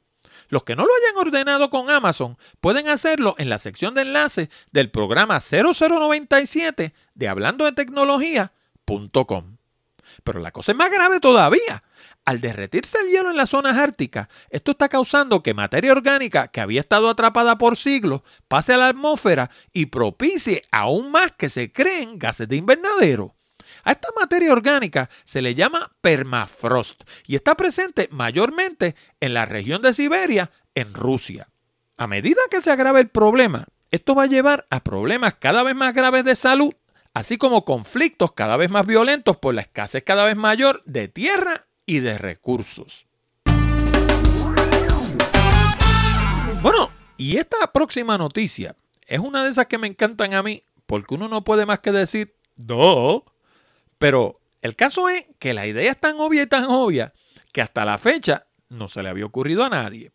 Los 0.49 0.63
que 0.63 0.75
no 0.75 0.83
lo 0.83 0.89
hayan 0.93 1.27
ordenado 1.27 1.69
con 1.69 1.89
Amazon 1.89 2.38
pueden 2.59 2.88
hacerlo 2.89 3.35
en 3.38 3.49
la 3.49 3.59
sección 3.59 3.93
de 3.93 4.01
enlace 4.01 4.49
del 4.71 4.89
programa 4.89 5.39
0097 5.39 6.93
de 7.13 7.27
hablando 7.27 7.65
de 7.65 7.71
tecnología.com. 7.71 9.57
Pero 10.23 10.39
la 10.39 10.51
cosa 10.51 10.71
es 10.71 10.77
más 10.77 10.91
grave 10.91 11.19
todavía. 11.19 11.83
Al 12.25 12.41
derretirse 12.41 12.97
el 12.99 13.09
hielo 13.09 13.29
en 13.29 13.38
las 13.38 13.51
zonas 13.51 13.77
árticas, 13.77 14.27
esto 14.49 14.71
está 14.71 14.89
causando 14.89 15.41
que 15.41 15.53
materia 15.53 15.91
orgánica 15.91 16.47
que 16.47 16.62
había 16.62 16.79
estado 16.79 17.09
atrapada 17.09 17.57
por 17.57 17.77
siglos 17.77 18.21
pase 18.47 18.73
a 18.73 18.77
la 18.77 18.89
atmósfera 18.89 19.49
y 19.71 19.88
propicie 19.88 20.63
aún 20.71 21.12
más 21.12 21.31
que 21.31 21.49
se 21.49 21.71
creen 21.71 22.19
gases 22.19 22.47
de 22.47 22.57
invernadero. 22.57 23.35
A 23.89 23.93
esta 23.93 24.10
materia 24.15 24.54
orgánica 24.54 25.10
se 25.23 25.41
le 25.41 25.56
llama 25.56 25.91
permafrost 25.99 27.02
y 27.25 27.36
está 27.36 27.56
presente 27.56 28.08
mayormente 28.12 28.95
en 29.19 29.34
la 29.34 29.47
región 29.47 29.82
de 29.82 29.95
Siberia, 29.95 30.52
en 30.75 30.93
Rusia. 30.93 31.49
A 31.97 32.06
medida 32.06 32.39
que 32.52 32.62
se 32.62 32.69
agrava 32.69 32.99
el 32.99 33.08
problema, 33.08 33.65
esto 33.89 34.13
va 34.13 34.25
a 34.25 34.28
llevar 34.28 34.67
a 34.69 34.82
problemas 34.82 35.38
cada 35.39 35.63
vez 35.63 35.75
más 35.75 35.95
graves 35.95 36.23
de 36.23 36.36
salud, 36.36 36.71
así 37.15 37.39
como 37.39 37.65
conflictos 37.65 38.34
cada 38.34 38.58
vez 38.58 38.69
más 38.69 38.86
violentos 38.86 39.38
por 39.38 39.56
la 39.56 39.62
escasez 39.62 40.04
cada 40.04 40.23
vez 40.23 40.36
mayor 40.36 40.84
de 40.86 41.08
tierra 41.08 41.65
y 41.88 41.97
de 41.97 42.19
recursos. 42.19 43.08
Bueno, 46.62 46.91
y 47.17 47.38
esta 47.38 47.71
próxima 47.73 48.19
noticia 48.19 48.75
es 49.08 49.17
una 49.17 49.43
de 49.43 49.49
esas 49.49 49.65
que 49.65 49.80
me 49.80 49.88
encantan 49.88 50.36
a 50.36 50.43
mí, 50.43 50.62
porque 50.86 51.15
uno 51.15 51.28
no 51.28 51.43
puede 51.43 51.65
más 51.65 51.80
que 51.80 51.91
decir, 51.91 52.36
no. 52.56 53.25
Pero 53.99 54.39
el 54.62 54.75
caso 54.75 55.09
es 55.09 55.27
que 55.38 55.53
la 55.53 55.67
idea 55.67 55.91
es 55.91 55.99
tan 55.99 56.19
obvia 56.19 56.43
y 56.43 56.47
tan 56.47 56.65
obvia 56.65 57.13
que 57.53 57.62
hasta 57.62 57.85
la 57.85 57.97
fecha 57.97 58.47
no 58.69 58.89
se 58.89 59.03
le 59.03 59.09
había 59.09 59.25
ocurrido 59.25 59.63
a 59.63 59.69
nadie. 59.69 60.12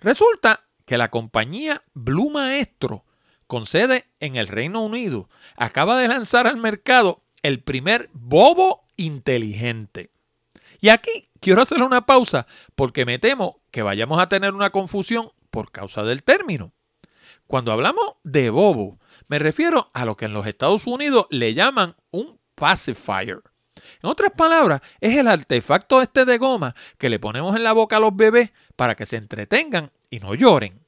Resulta 0.00 0.64
que 0.84 0.98
la 0.98 1.10
compañía 1.10 1.82
Blue 1.94 2.30
Maestro, 2.30 3.04
con 3.46 3.64
sede 3.64 4.10
en 4.20 4.36
el 4.36 4.48
Reino 4.48 4.82
Unido, 4.82 5.28
acaba 5.56 5.98
de 5.98 6.08
lanzar 6.08 6.46
al 6.46 6.56
mercado 6.56 7.22
el 7.42 7.62
primer 7.62 8.10
bobo 8.12 8.86
inteligente. 8.96 10.10
Y 10.80 10.90
aquí 10.90 11.28
quiero 11.40 11.62
hacer 11.62 11.82
una 11.82 12.06
pausa 12.06 12.46
porque 12.74 13.04
me 13.04 13.18
temo 13.18 13.60
que 13.70 13.82
vayamos 13.82 14.20
a 14.20 14.28
tener 14.28 14.54
una 14.54 14.70
confusión 14.70 15.30
por 15.50 15.70
causa 15.70 16.04
del 16.04 16.22
término. 16.22 16.72
Cuando 17.46 17.72
hablamos 17.72 18.16
de 18.24 18.50
bobo, 18.50 18.98
me 19.28 19.38
refiero 19.38 19.90
a 19.94 20.04
lo 20.04 20.16
que 20.16 20.26
en 20.26 20.32
los 20.32 20.46
Estados 20.46 20.86
Unidos 20.86 21.26
le 21.30 21.54
llaman 21.54 21.96
un 22.10 22.37
pacifier. 22.58 23.40
En 24.02 24.10
otras 24.10 24.32
palabras, 24.32 24.80
es 25.00 25.16
el 25.16 25.28
artefacto 25.28 26.02
este 26.02 26.24
de 26.24 26.38
goma 26.38 26.74
que 26.98 27.08
le 27.08 27.18
ponemos 27.18 27.54
en 27.56 27.62
la 27.62 27.72
boca 27.72 27.96
a 27.96 28.00
los 28.00 28.14
bebés 28.14 28.50
para 28.76 28.94
que 28.94 29.06
se 29.06 29.16
entretengan 29.16 29.90
y 30.10 30.18
no 30.18 30.34
lloren. 30.34 30.80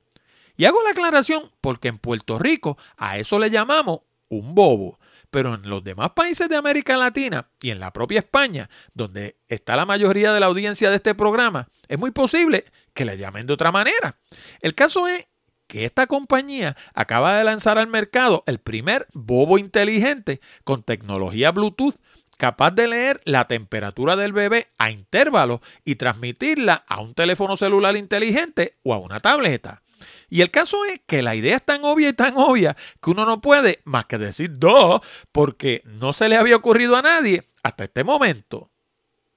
Y 0.57 0.65
hago 0.65 0.83
la 0.83 0.91
aclaración 0.91 1.51
porque 1.61 1.89
en 1.89 1.99
Puerto 1.99 2.39
Rico 2.39 2.77
a 2.97 3.19
eso 3.19 3.39
le 3.39 3.51
llamamos 3.51 4.01
un 4.29 4.55
bobo 4.55 4.99
pero 5.31 5.55
en 5.55 5.69
los 5.69 5.83
demás 5.83 6.11
países 6.11 6.49
de 6.49 6.57
América 6.57 6.97
Latina 6.97 7.49
y 7.61 7.71
en 7.71 7.81
la 7.81 7.93
propia 7.93 8.19
España, 8.19 8.69
donde 8.95 9.37
está 9.49 9.77
la 9.77 9.87
mayoría 9.87 10.33
de 10.33 10.41
la 10.41 10.47
audiencia 10.47 10.91
de 10.91 10.97
este 10.97 11.15
programa, 11.15 11.69
es 11.89 11.99
muy 11.99 12.11
posible 12.11 12.65
que 12.93 13.05
le 13.05 13.17
llamen 13.17 13.47
de 13.47 13.53
otra 13.53 13.71
manera. 13.71 14.19
El 14.61 14.75
caso 14.75 15.07
es 15.07 15.29
que 15.71 15.85
esta 15.85 16.09
compañía 16.09 16.77
acaba 16.95 17.39
de 17.39 17.45
lanzar 17.45 17.79
al 17.79 17.87
mercado 17.87 18.43
el 18.49 18.59
primer 18.59 19.07
bobo 19.13 19.57
inteligente 19.57 20.41
con 20.65 20.83
tecnología 20.83 21.53
Bluetooth 21.53 21.95
capaz 22.37 22.73
de 22.73 22.89
leer 22.89 23.21
la 23.25 23.47
temperatura 23.47 24.17
del 24.17 24.33
bebé 24.33 24.67
a 24.79 24.91
intervalos 24.91 25.61
y 25.85 25.95
transmitirla 25.95 26.85
a 26.89 27.01
un 27.01 27.15
teléfono 27.15 27.57
celular 27.57 27.97
inteligente 27.97 28.79
o 28.83 28.95
a 28.95 28.99
una 28.99 29.21
tableta. 29.21 29.83
Y 30.29 30.41
el 30.41 30.51
caso 30.51 30.85
es 30.87 31.03
que 31.07 31.23
la 31.23 31.37
idea 31.37 31.55
es 31.55 31.65
tan 31.65 31.85
obvia 31.85 32.09
y 32.09 32.15
tan 32.15 32.37
obvia 32.37 32.77
que 33.01 33.11
uno 33.11 33.25
no 33.25 33.41
puede 33.41 33.81
más 33.85 34.07
que 34.07 34.19
decir 34.19 34.59
dos 34.59 35.03
porque 35.31 35.83
no 35.85 36.13
se 36.13 36.29
le 36.29 36.37
había 36.37 36.57
ocurrido 36.57 36.97
a 36.97 37.03
nadie 37.03 37.49
hasta 37.63 37.85
este 37.85 38.03
momento. 38.03 38.73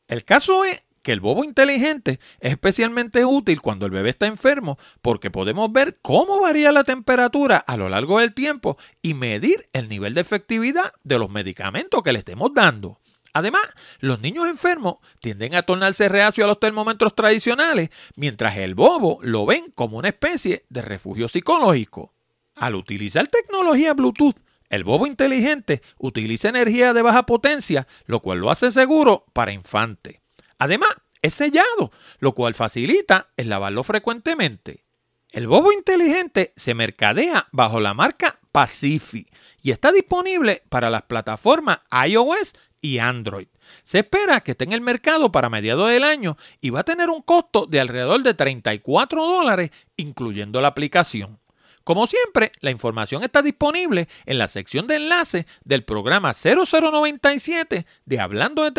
El 0.08 0.26
caso 0.26 0.65
es 0.65 0.82
que 1.04 1.12
el 1.12 1.20
bobo 1.20 1.44
inteligente 1.44 2.20
es 2.39 2.52
especialmente 2.52 3.26
útil 3.26 3.62
cuando 3.62 3.86
el 3.86 3.92
bebé 3.92 4.10
está 4.10 4.26
enfermo 4.26 4.80
porque 5.02 5.30
podemos 5.30 5.72
ver 5.72 6.00
cómo 6.02 6.39
varía 6.39 6.72
la 6.72 6.84
temperatura 6.84 7.58
a 7.58 7.78
lo 7.78 7.89
largo 7.89 8.20
del 8.20 8.34
tiempo 8.34 8.78
y 9.02 9.13
medir 9.13 9.70
el 9.74 9.89
nivel 9.89 10.16
de 10.16 10.22
efectividad 10.22 10.94
de 11.04 11.20
los 11.20 11.30
medicamentos 11.30 12.02
que 12.02 12.13
le 12.13 12.20
estemos 12.20 12.52
dando. 12.54 13.00
Además, 13.34 13.63
los 14.00 14.22
niños 14.22 14.48
enfermos 14.48 14.98
tienden 15.20 15.56
a 15.56 15.63
tornarse 15.63 16.08
reacios 16.08 16.46
a 16.46 16.48
los 16.48 16.60
termómetros 16.60 17.16
tradicionales, 17.16 17.89
mientras 18.16 18.58
el 18.58 18.76
bobo 18.76 19.20
lo 19.24 19.46
ven 19.46 19.72
como 19.74 19.98
una 19.98 20.10
especie 20.10 20.66
de 20.70 20.84
refugio 20.84 21.28
psicológico. 21.28 22.13
Al 22.56 22.76
utilizar 22.76 23.28
tecnología 23.28 23.96
Bluetooth, 23.96 24.38
el 24.70 24.84
bobo 24.84 25.08
inteligente 25.08 25.82
utiliza 25.98 26.50
energía 26.50 26.94
de 26.94 27.02
baja 27.02 27.26
potencia, 27.26 27.88
lo 28.06 28.22
cual 28.22 28.39
lo 28.39 28.52
hace 28.52 28.72
seguro 28.72 29.26
para 29.34 29.52
infantes. 29.52 30.23
Además, 30.63 30.91
es 31.21 31.34
sellado, 31.34 31.91
lo 32.19 32.32
cual 32.34 32.54
facilita 32.54 33.28
el 33.36 33.49
lavarlo 33.49 33.84
frecuentemente. 33.84 34.86
El 35.30 35.45
bobo 35.45 35.73
inteligente 35.73 36.54
se 36.56 36.73
mercadea 36.73 37.49
bajo 37.52 37.82
la 37.82 37.93
marca 37.93 38.39
Pacific 38.54 39.28
y 39.62 39.71
está 39.71 39.91
disponible 39.91 40.63
para 40.69 40.89
las 40.89 41.02
plataformas 41.02 41.80
iOS 42.08 42.54
y 42.80 42.99
Android. 42.99 43.49
Se 43.84 43.99
espera 43.99 44.39
que 44.39 44.52
esté 44.52 44.63
en 44.63 44.71
el 44.71 44.80
mercado 44.80 45.34
para 45.34 45.49
mediados 45.49 45.89
del 45.89 46.06
año 46.06 46.38
y 46.62 46.69
va 46.69 46.80
a 46.80 46.86
tener 46.86 47.10
un 47.10 47.23
costo 47.23 47.65
de 47.65 47.82
alrededor 47.82 48.23
de 48.23 48.36
34 48.36 49.21
dólares, 49.21 49.71
incluyendo 49.97 50.62
la 50.62 50.69
aplicación. 50.69 51.41
Como 51.84 52.08
siempre, 52.08 52.54
la 52.62 52.71
información 52.71 53.21
está 53.21 53.41
disponible 53.41 54.08
en 54.26 54.38
la 54.38 54.47
sección 54.47 54.88
de 54.88 54.95
enlace 54.95 55.45
del 55.65 55.84
programa 55.84 56.34
0097 56.34 57.86
de 58.06 58.19
hablando 58.21 58.63
de 58.63 58.71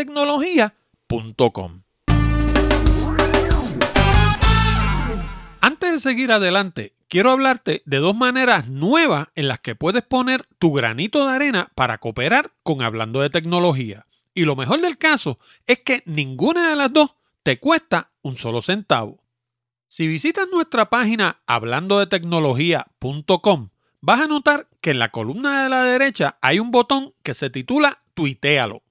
Antes 5.60 5.92
de 5.92 6.00
seguir 6.00 6.30
adelante, 6.30 6.94
quiero 7.08 7.30
hablarte 7.30 7.82
de 7.86 7.98
dos 7.98 8.14
maneras 8.14 8.68
nuevas 8.68 9.28
en 9.34 9.48
las 9.48 9.60
que 9.60 9.74
puedes 9.74 10.02
poner 10.02 10.46
tu 10.58 10.72
granito 10.72 11.26
de 11.26 11.32
arena 11.32 11.70
para 11.74 11.98
cooperar 11.98 12.52
con 12.62 12.82
Hablando 12.82 13.20
de 13.20 13.30
Tecnología. 13.30 14.06
Y 14.34 14.44
lo 14.44 14.56
mejor 14.56 14.80
del 14.80 14.98
caso 14.98 15.38
es 15.66 15.78
que 15.78 16.02
ninguna 16.06 16.70
de 16.70 16.76
las 16.76 16.92
dos 16.92 17.14
te 17.42 17.58
cuesta 17.58 18.10
un 18.22 18.36
solo 18.36 18.62
centavo. 18.62 19.24
Si 19.88 20.06
visitas 20.06 20.48
nuestra 20.50 20.90
página 20.90 21.40
hablando 21.46 21.98
de 21.98 22.06
tecnología.com, 22.06 23.70
vas 24.00 24.20
a 24.20 24.26
notar 24.26 24.68
que 24.80 24.90
en 24.90 24.98
la 24.98 25.10
columna 25.10 25.62
de 25.62 25.68
la 25.68 25.84
derecha 25.84 26.36
hay 26.42 26.58
un 26.58 26.70
botón 26.70 27.14
que 27.22 27.34
se 27.34 27.48
titula 27.48 27.98
Tuitealo. 28.14 28.83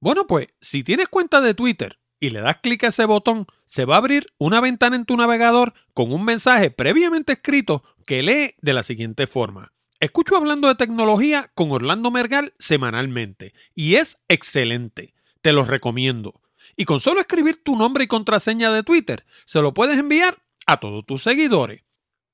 Bueno, 0.00 0.26
pues 0.26 0.46
si 0.60 0.84
tienes 0.84 1.08
cuenta 1.08 1.40
de 1.40 1.54
Twitter 1.54 1.98
y 2.20 2.30
le 2.30 2.40
das 2.40 2.58
clic 2.62 2.84
a 2.84 2.88
ese 2.88 3.04
botón, 3.04 3.46
se 3.64 3.84
va 3.84 3.96
a 3.96 3.98
abrir 3.98 4.26
una 4.38 4.60
ventana 4.60 4.96
en 4.96 5.04
tu 5.04 5.16
navegador 5.16 5.74
con 5.92 6.12
un 6.12 6.24
mensaje 6.24 6.70
previamente 6.70 7.32
escrito 7.34 7.82
que 8.06 8.22
lee 8.22 8.54
de 8.60 8.72
la 8.72 8.82
siguiente 8.82 9.26
forma. 9.26 9.72
Escucho 10.00 10.36
hablando 10.36 10.68
de 10.68 10.76
tecnología 10.76 11.50
con 11.54 11.72
Orlando 11.72 12.12
Mergal 12.12 12.54
semanalmente 12.60 13.52
y 13.74 13.96
es 13.96 14.18
excelente. 14.28 15.14
Te 15.42 15.52
lo 15.52 15.64
recomiendo. 15.64 16.40
Y 16.76 16.84
con 16.84 17.00
solo 17.00 17.20
escribir 17.20 17.62
tu 17.64 17.76
nombre 17.76 18.04
y 18.04 18.06
contraseña 18.06 18.70
de 18.70 18.84
Twitter, 18.84 19.26
se 19.46 19.60
lo 19.60 19.74
puedes 19.74 19.98
enviar 19.98 20.40
a 20.66 20.78
todos 20.78 21.04
tus 21.04 21.22
seguidores. 21.22 21.82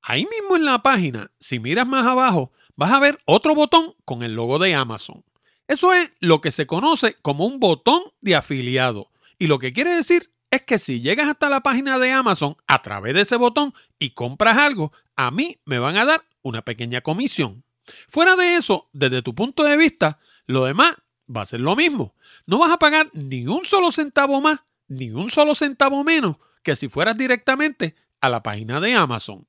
Ahí 0.03 0.27
mismo 0.27 0.57
en 0.57 0.67
la 0.67 0.83
página, 0.83 1.31
si 1.41 1.61
miras 1.61 1.87
más 1.87 2.07
abajo, 2.07 2.53
vas 2.77 2.93
a 2.93 3.01
ver 3.01 3.19
otro 3.25 3.55
botón 3.55 3.95
con 4.05 4.23
el 4.23 4.35
logo 4.35 4.59
de 4.59 4.75
Amazon. 4.75 5.25
Eso 5.67 5.93
es 5.93 6.11
lo 6.21 6.41
que 6.41 6.51
se 6.51 6.67
conoce 6.67 7.17
como 7.23 7.47
un 7.47 7.59
botón 7.59 8.03
de 8.21 8.37
afiliado. 8.37 9.11
Y 9.39 9.47
lo 9.47 9.59
que 9.59 9.73
quiere 9.73 9.95
decir 9.95 10.33
es 10.51 10.63
que 10.63 10.79
si 10.79 11.01
llegas 11.01 11.29
hasta 11.29 11.49
la 11.49 11.63
página 11.63 11.99
de 11.99 12.13
Amazon 12.13 12.57
a 12.67 12.83
través 12.83 13.15
de 13.15 13.23
ese 13.23 13.37
botón 13.37 13.73
y 13.99 14.11
compras 14.11 14.59
algo, 14.59 14.93
a 15.17 15.31
mí 15.31 15.59
me 15.65 15.79
van 15.79 15.97
a 15.97 16.05
dar 16.05 16.25
una 16.43 16.63
pequeña 16.63 17.01
comisión. 17.01 17.65
Fuera 18.09 18.37
de 18.37 18.57
eso, 18.57 18.89
desde 18.93 19.23
tu 19.23 19.35
punto 19.35 19.65
de 19.65 19.77
vista, 19.77 20.19
lo 20.47 20.65
demás 20.65 20.95
va 21.35 21.43
a 21.43 21.47
ser 21.47 21.61
lo 21.61 21.77
mismo. 21.77 22.15
No 22.47 22.59
vas 22.59 22.73
a 22.73 22.79
pagar 22.79 23.11
ni 23.13 23.47
un 23.47 23.65
solo 23.65 23.91
centavo 23.91 24.41
más, 24.41 24.61
ni 24.89 25.11
un 25.11 25.31
solo 25.31 25.55
centavo 25.55 26.05
menos 26.05 26.37
que 26.63 26.77
si 26.77 26.89
fueras 26.89 27.17
directamente 27.17 27.95
a 28.21 28.29
la 28.29 28.43
página 28.43 28.81
de 28.81 28.95
Amazon. 28.95 29.47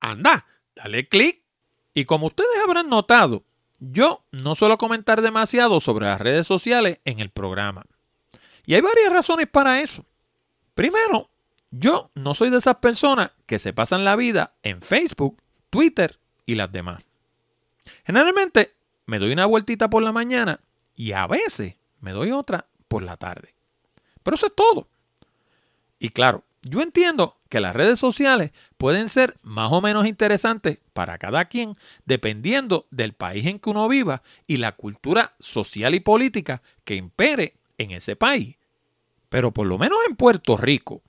Anda, 0.00 0.46
dale 0.74 1.08
clic. 1.08 1.42
Y 1.94 2.04
como 2.04 2.26
ustedes 2.26 2.62
habrán 2.62 2.88
notado, 2.88 3.44
yo 3.78 4.24
no 4.32 4.54
suelo 4.54 4.78
comentar 4.78 5.22
demasiado 5.22 5.80
sobre 5.80 6.06
las 6.06 6.20
redes 6.20 6.46
sociales 6.46 7.00
en 7.04 7.20
el 7.20 7.30
programa. 7.30 7.84
Y 8.66 8.74
hay 8.74 8.80
varias 8.80 9.12
razones 9.12 9.46
para 9.46 9.80
eso. 9.80 10.04
Primero, 10.74 11.30
yo 11.70 12.10
no 12.14 12.34
soy 12.34 12.50
de 12.50 12.58
esas 12.58 12.76
personas 12.76 13.30
que 13.46 13.58
se 13.58 13.72
pasan 13.72 14.04
la 14.04 14.16
vida 14.16 14.54
en 14.62 14.82
Facebook, 14.82 15.40
Twitter 15.70 16.18
y 16.46 16.54
las 16.54 16.70
demás. 16.70 17.06
Generalmente 18.04 18.74
me 19.06 19.18
doy 19.18 19.32
una 19.32 19.46
vueltita 19.46 19.88
por 19.88 20.02
la 20.02 20.12
mañana 20.12 20.60
y 20.94 21.12
a 21.12 21.26
veces 21.26 21.76
me 22.00 22.12
doy 22.12 22.30
otra 22.30 22.66
por 22.88 23.02
la 23.02 23.16
tarde. 23.16 23.54
Pero 24.22 24.34
eso 24.34 24.46
es 24.46 24.54
todo. 24.54 24.88
Y 25.98 26.10
claro, 26.10 26.44
yo 26.62 26.80
entiendo 26.82 27.37
que 27.48 27.60
las 27.60 27.74
redes 27.74 27.98
sociales 27.98 28.52
pueden 28.76 29.08
ser 29.08 29.38
más 29.42 29.72
o 29.72 29.80
menos 29.80 30.06
interesantes 30.06 30.78
para 30.92 31.18
cada 31.18 31.46
quien 31.46 31.74
dependiendo 32.04 32.86
del 32.90 33.14
país 33.14 33.46
en 33.46 33.58
que 33.58 33.70
uno 33.70 33.88
viva 33.88 34.22
y 34.46 34.58
la 34.58 34.72
cultura 34.72 35.34
social 35.38 35.94
y 35.94 36.00
política 36.00 36.62
que 36.84 36.96
impere 36.96 37.56
en 37.78 37.92
ese 37.92 38.16
país. 38.16 38.56
Pero 39.28 39.52
por 39.52 39.66
lo 39.66 39.78
menos 39.78 39.98
en 40.08 40.16
Puerto 40.16 40.56
Rico, 40.56 41.02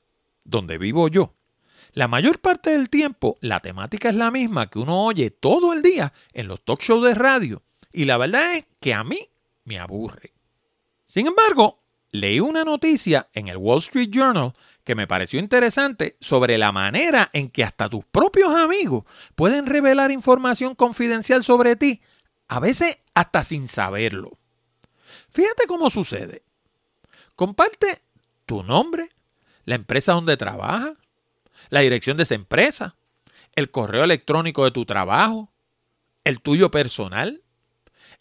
donde 0.45 0.77
vivo 0.77 1.07
yo, 1.07 1.33
la 1.93 2.07
mayor 2.07 2.39
parte 2.39 2.69
del 2.69 2.89
tiempo 2.89 3.37
la 3.41 3.59
temática 3.59 4.09
es 4.09 4.15
la 4.15 4.31
misma 4.31 4.69
que 4.69 4.79
uno 4.79 5.03
oye 5.05 5.31
todo 5.31 5.73
el 5.73 5.81
día 5.81 6.13
en 6.33 6.47
los 6.47 6.63
talk 6.63 6.81
shows 6.81 7.03
de 7.05 7.15
radio 7.15 7.63
y 7.91 8.05
la 8.05 8.17
verdad 8.17 8.55
es 8.55 8.65
que 8.79 8.93
a 8.93 9.03
mí 9.03 9.19
me 9.63 9.79
aburre. 9.79 10.33
Sin 11.05 11.27
embargo, 11.27 11.79
leí 12.11 12.39
una 12.39 12.63
noticia 12.63 13.29
en 13.33 13.47
el 13.47 13.57
Wall 13.57 13.79
Street 13.79 14.09
Journal 14.11 14.53
que 14.89 14.95
me 14.95 15.05
pareció 15.05 15.39
interesante 15.39 16.17
sobre 16.19 16.57
la 16.57 16.71
manera 16.71 17.29
en 17.33 17.51
que 17.51 17.63
hasta 17.63 17.89
tus 17.89 18.03
propios 18.05 18.49
amigos 18.55 19.03
pueden 19.35 19.67
revelar 19.67 20.09
información 20.09 20.73
confidencial 20.73 21.43
sobre 21.43 21.75
ti, 21.75 22.01
a 22.47 22.59
veces 22.59 22.97
hasta 23.13 23.43
sin 23.43 23.67
saberlo. 23.67 24.39
Fíjate 25.29 25.67
cómo 25.67 25.91
sucede. 25.91 26.41
Comparte 27.35 28.01
tu 28.47 28.63
nombre, 28.63 29.11
la 29.65 29.75
empresa 29.75 30.13
donde 30.13 30.37
trabajas, 30.37 30.97
la 31.69 31.81
dirección 31.81 32.17
de 32.17 32.23
esa 32.23 32.33
empresa, 32.33 32.95
el 33.53 33.69
correo 33.69 34.03
electrónico 34.03 34.65
de 34.65 34.71
tu 34.71 34.85
trabajo, 34.85 35.51
el 36.23 36.41
tuyo 36.41 36.71
personal, 36.71 37.43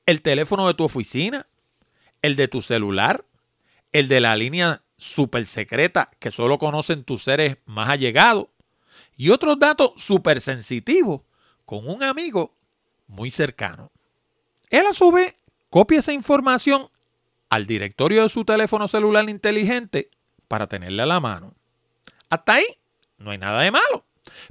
el 0.05 0.21
teléfono 0.21 0.67
de 0.67 0.75
tu 0.75 0.85
oficina, 0.85 1.47
el 2.21 2.37
de 2.37 2.47
tu 2.47 2.61
celular, 2.61 3.25
el 3.93 4.09
de 4.09 4.21
la 4.21 4.37
línea 4.37 4.83
super 4.99 5.47
secreta 5.47 6.11
que 6.19 6.31
solo 6.31 6.59
conocen 6.59 7.05
tus 7.05 7.23
seres 7.23 7.57
más 7.65 7.89
allegados 7.89 8.49
y 9.17 9.31
otros 9.31 9.59
datos 9.59 9.93
súper 9.97 10.41
sensitivos 10.41 11.23
con 11.65 11.89
un 11.89 12.03
amigo 12.03 12.51
muy 13.07 13.31
cercano. 13.31 13.91
Él 14.71 14.87
a 14.87 14.93
su 14.93 15.11
vez 15.11 15.37
copia 15.71 16.01
esa 16.01 16.13
información 16.13 16.91
al 17.49 17.67
directorio 17.67 18.23
de 18.23 18.29
su 18.29 18.45
teléfono 18.45 18.89
celular 18.89 19.29
inteligente 19.31 20.11
para 20.49 20.67
tenerle 20.67 21.03
a 21.03 21.07
la 21.07 21.21
mano. 21.21 21.55
Hasta 22.29 22.55
ahí 22.55 22.67
no 23.17 23.31
hay 23.31 23.39
nada 23.39 23.63
de 23.63 23.71
malo. 23.71 24.05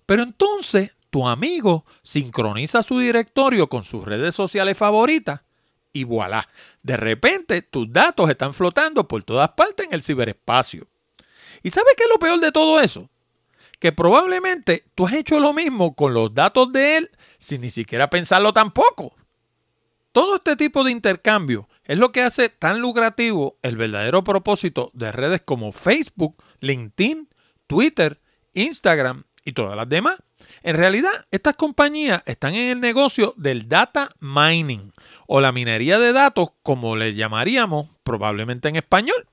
Pero 0.05 0.23
entonces 0.23 0.91
tu 1.09 1.27
amigo 1.27 1.85
sincroniza 2.03 2.83
su 2.83 2.99
directorio 2.99 3.69
con 3.69 3.83
sus 3.83 4.03
redes 4.05 4.35
sociales 4.35 4.77
favoritas 4.77 5.41
y 5.97 6.03
voilà, 6.03 6.47
de 6.83 6.95
repente 6.97 7.61
tus 7.61 7.91
datos 7.91 8.29
están 8.29 8.53
flotando 8.53 9.07
por 9.07 9.23
todas 9.23 9.49
partes 9.49 9.87
en 9.87 9.93
el 9.93 10.03
ciberespacio. 10.03 10.87
¿Y 11.63 11.71
sabes 11.71 11.95
qué 11.97 12.03
es 12.03 12.09
lo 12.09 12.19
peor 12.19 12.39
de 12.39 12.51
todo 12.51 12.79
eso? 12.79 13.09
Que 13.79 13.91
probablemente 13.91 14.85
tú 14.95 15.07
has 15.07 15.13
hecho 15.13 15.39
lo 15.39 15.53
mismo 15.53 15.95
con 15.95 16.13
los 16.13 16.33
datos 16.33 16.71
de 16.71 16.97
él 16.97 17.11
sin 17.39 17.61
ni 17.61 17.69
siquiera 17.69 18.09
pensarlo 18.09 18.53
tampoco. 18.53 19.15
Todo 20.11 20.35
este 20.35 20.55
tipo 20.55 20.83
de 20.83 20.91
intercambio 20.91 21.67
es 21.85 21.97
lo 21.97 22.11
que 22.11 22.21
hace 22.21 22.49
tan 22.49 22.79
lucrativo 22.79 23.57
el 23.61 23.77
verdadero 23.77 24.23
propósito 24.23 24.91
de 24.93 25.11
redes 25.11 25.41
como 25.41 25.71
Facebook, 25.71 26.43
LinkedIn, 26.59 27.29
Twitter 27.67 28.19
Instagram 28.53 29.23
y 29.45 29.53
todas 29.53 29.77
las 29.77 29.87
demás. 29.87 30.17
En 30.63 30.75
realidad, 30.75 31.11
estas 31.31 31.55
compañías 31.55 32.21
están 32.25 32.55
en 32.55 32.69
el 32.69 32.79
negocio 32.79 33.33
del 33.37 33.67
data 33.67 34.15
mining 34.19 34.91
o 35.27 35.41
la 35.41 35.51
minería 35.51 35.99
de 35.99 36.13
datos, 36.13 36.49
como 36.63 36.95
le 36.95 37.13
llamaríamos 37.13 37.89
probablemente 38.03 38.69
en 38.69 38.75
español. 38.75 39.27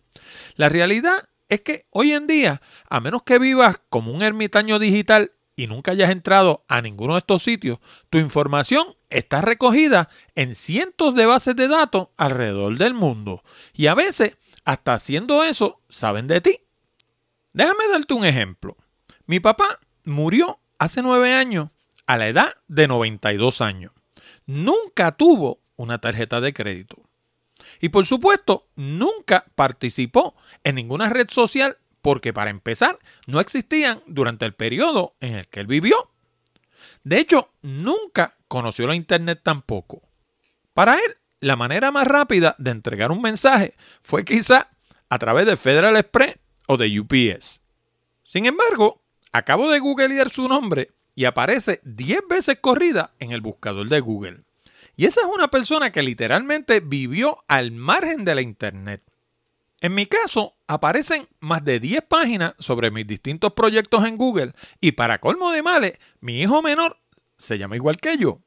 La 0.57 0.69
realidad 0.69 1.29
es 1.49 1.61
que 1.61 1.87
hoy 1.91 2.13
en 2.13 2.27
día, 2.27 2.63
a 2.89 3.01
menos 3.01 3.23
que 3.23 3.39
vivas 3.39 3.81
como 3.89 4.13
un 4.13 4.23
ermitaño 4.23 4.79
digital 4.79 5.33
y 5.57 5.67
nunca 5.67 5.93
hayas 5.93 6.11
entrado 6.11 6.65
a 6.69 6.83
ninguno 6.83 7.15
de 7.15 7.21
estos 7.21 7.43
sitios, 7.43 7.79
tu 8.11 8.19
información 8.19 8.85
está 9.11 9.41
recogida 9.41 10.09
en 10.35 10.55
cientos 10.55 11.15
de 11.15 11.27
bases 11.27 11.55
de 11.55 11.69
datos 11.69 12.09
alrededor 12.17 12.77
del 12.77 12.95
mundo. 12.95 13.45
Y 13.73 13.87
a 13.87 13.95
veces, 13.95 14.37
hasta 14.65 14.95
haciendo 14.95 15.45
eso, 15.45 15.81
saben 15.89 16.27
de 16.27 16.41
ti. 16.41 16.61
Déjame 17.53 17.89
darte 17.89 18.15
un 18.15 18.25
ejemplo. 18.25 18.77
Mi 19.27 19.39
papá 19.39 19.79
murió 20.05 20.59
hace 20.79 21.03
nueve 21.03 21.35
años 21.35 21.71
a 22.07 22.17
la 22.19 22.29
edad 22.29 22.55
de 22.69 22.89
92 22.89 23.61
años. 23.61 23.93
Nunca 24.47 25.13
tuvo 25.13 25.61
una 25.77 26.01
tarjeta 26.01 26.41
de 26.41 26.53
crédito. 26.53 27.03
Y 27.81 27.89
por 27.89 28.07
supuesto, 28.07 28.69
nunca 28.77 29.47
participó 29.55 30.35
en 30.63 30.77
ninguna 30.77 31.09
red 31.11 31.29
social 31.31 31.79
porque 32.03 32.33
para 32.33 32.51
empezar 32.51 32.99
no 33.27 33.41
existían 33.41 34.03
durante 34.07 34.45
el 34.45 34.55
periodo 34.55 35.15
en 35.21 35.35
el 35.37 35.49
que 35.49 35.61
él 35.61 35.67
vivió. 35.67 36.11
De 37.03 37.19
hecho, 37.19 37.51
nunca 37.63 38.37
conoció 38.49 38.87
la 38.87 38.95
Internet 38.95 39.41
tampoco. 39.43 40.03
Para 40.75 40.95
él, 40.95 41.15
la 41.41 41.57
manera 41.57 41.91
más 41.91 42.07
rápida 42.07 42.55
de 42.59 42.71
entregar 42.71 43.13
un 43.13 43.23
mensaje 43.23 43.75
fue 44.03 44.25
quizá 44.25 44.69
a 45.09 45.19
través 45.19 45.47
de 45.47 45.57
Federal 45.57 45.97
Express 45.97 46.37
o 46.67 46.77
de 46.77 47.01
UPS. 47.01 47.61
Sin 48.23 48.47
embargo, 48.47 49.04
Acabo 49.35 49.69
de 49.69 49.81
googlear 49.81 50.31
su 50.31 50.47
nombre 50.47 50.93
y 51.17 51.25
aparece 51.25 51.81
10 51.83 52.21
veces 52.31 52.59
corrida 52.61 53.15
en 53.19 53.33
el 53.33 53.41
buscador 53.41 53.89
de 53.89 53.99
Google. 53.99 54.45
Y 54.95 55.07
esa 55.07 55.23
es 55.23 55.27
una 55.27 55.49
persona 55.49 55.91
que 55.91 56.05
literalmente 56.05 56.79
vivió 56.79 57.43
al 57.49 57.73
margen 57.73 58.25
de 58.25 58.37
la 58.37 58.43
Internet. 58.43 59.03
En 59.81 59.93
mi 59.93 60.07
caso, 60.07 60.55
aparecen 60.69 61.27
más 61.41 61.65
de 61.65 61.81
10 61.81 62.03
páginas 62.03 62.55
sobre 62.61 62.93
mis 62.93 63.09
distintos 63.09 63.55
proyectos 63.55 64.05
en 64.05 64.19
Google 64.19 64.53
y 64.81 64.93
para 64.93 65.19
colmo 65.19 65.51
de 65.51 65.65
males, 65.65 65.99
mi 66.21 66.41
hijo 66.41 66.63
menor 66.63 66.97
se 67.37 67.59
llama 67.59 67.75
igual 67.75 67.97
que 67.97 68.17
yo. 68.17 68.39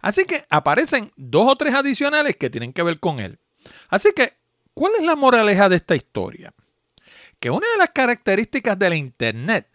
Así 0.00 0.24
que 0.24 0.46
aparecen 0.50 1.10
dos 1.16 1.48
o 1.48 1.56
tres 1.56 1.74
adicionales 1.74 2.36
que 2.36 2.48
tienen 2.48 2.72
que 2.72 2.84
ver 2.84 3.00
con 3.00 3.18
él. 3.18 3.40
Así 3.88 4.10
que, 4.14 4.34
¿cuál 4.72 4.92
es 5.00 5.04
la 5.04 5.16
moraleja 5.16 5.68
de 5.68 5.74
esta 5.74 5.96
historia? 5.96 6.54
Que 7.40 7.50
una 7.50 7.68
de 7.72 7.78
las 7.78 7.90
características 7.90 8.78
de 8.78 8.88
la 8.88 8.94
Internet 8.94 9.68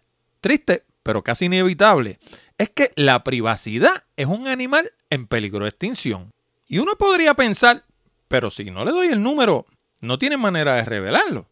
triste, 0.43 0.86
pero 1.01 1.23
casi 1.23 1.45
inevitable, 1.45 2.19
es 2.60 2.69
que 2.69 2.91
la 2.95 3.23
privacidad 3.23 4.03
es 4.15 4.27
un 4.27 4.47
animal 4.47 4.93
en 5.10 5.25
peligro 5.25 5.65
de 5.65 5.69
extinción. 5.69 6.32
Y 6.67 6.77
uno 6.77 6.93
podría 6.99 7.34
pensar, 7.34 7.84
pero 8.27 8.51
si 8.51 8.65
no 8.65 8.86
le 8.86 8.91
doy 8.91 9.08
el 9.08 9.23
número, 9.23 9.65
no 10.01 10.19
tiene 10.19 10.38
manera 10.38 10.75
de 10.75 10.86
revelarlo. 10.86 11.49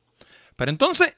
Pero 0.55 0.69
entonces, 0.69 1.15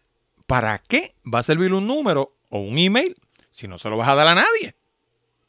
¿para 0.47 0.77
qué 0.77 1.15
va 1.31 1.39
a 1.39 1.43
servir 1.43 1.73
un 1.73 1.85
número 1.85 2.37
o 2.49 2.59
un 2.59 2.77
email 2.77 3.17
si 3.51 3.67
no 3.67 3.77
se 3.77 3.89
lo 3.89 3.97
vas 3.97 4.07
a 4.07 4.15
dar 4.15 4.27
a 4.29 4.35
nadie? 4.35 4.77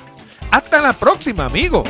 Hasta 0.50 0.82
la 0.82 0.92
próxima 0.92 1.46
amigos. 1.46 1.88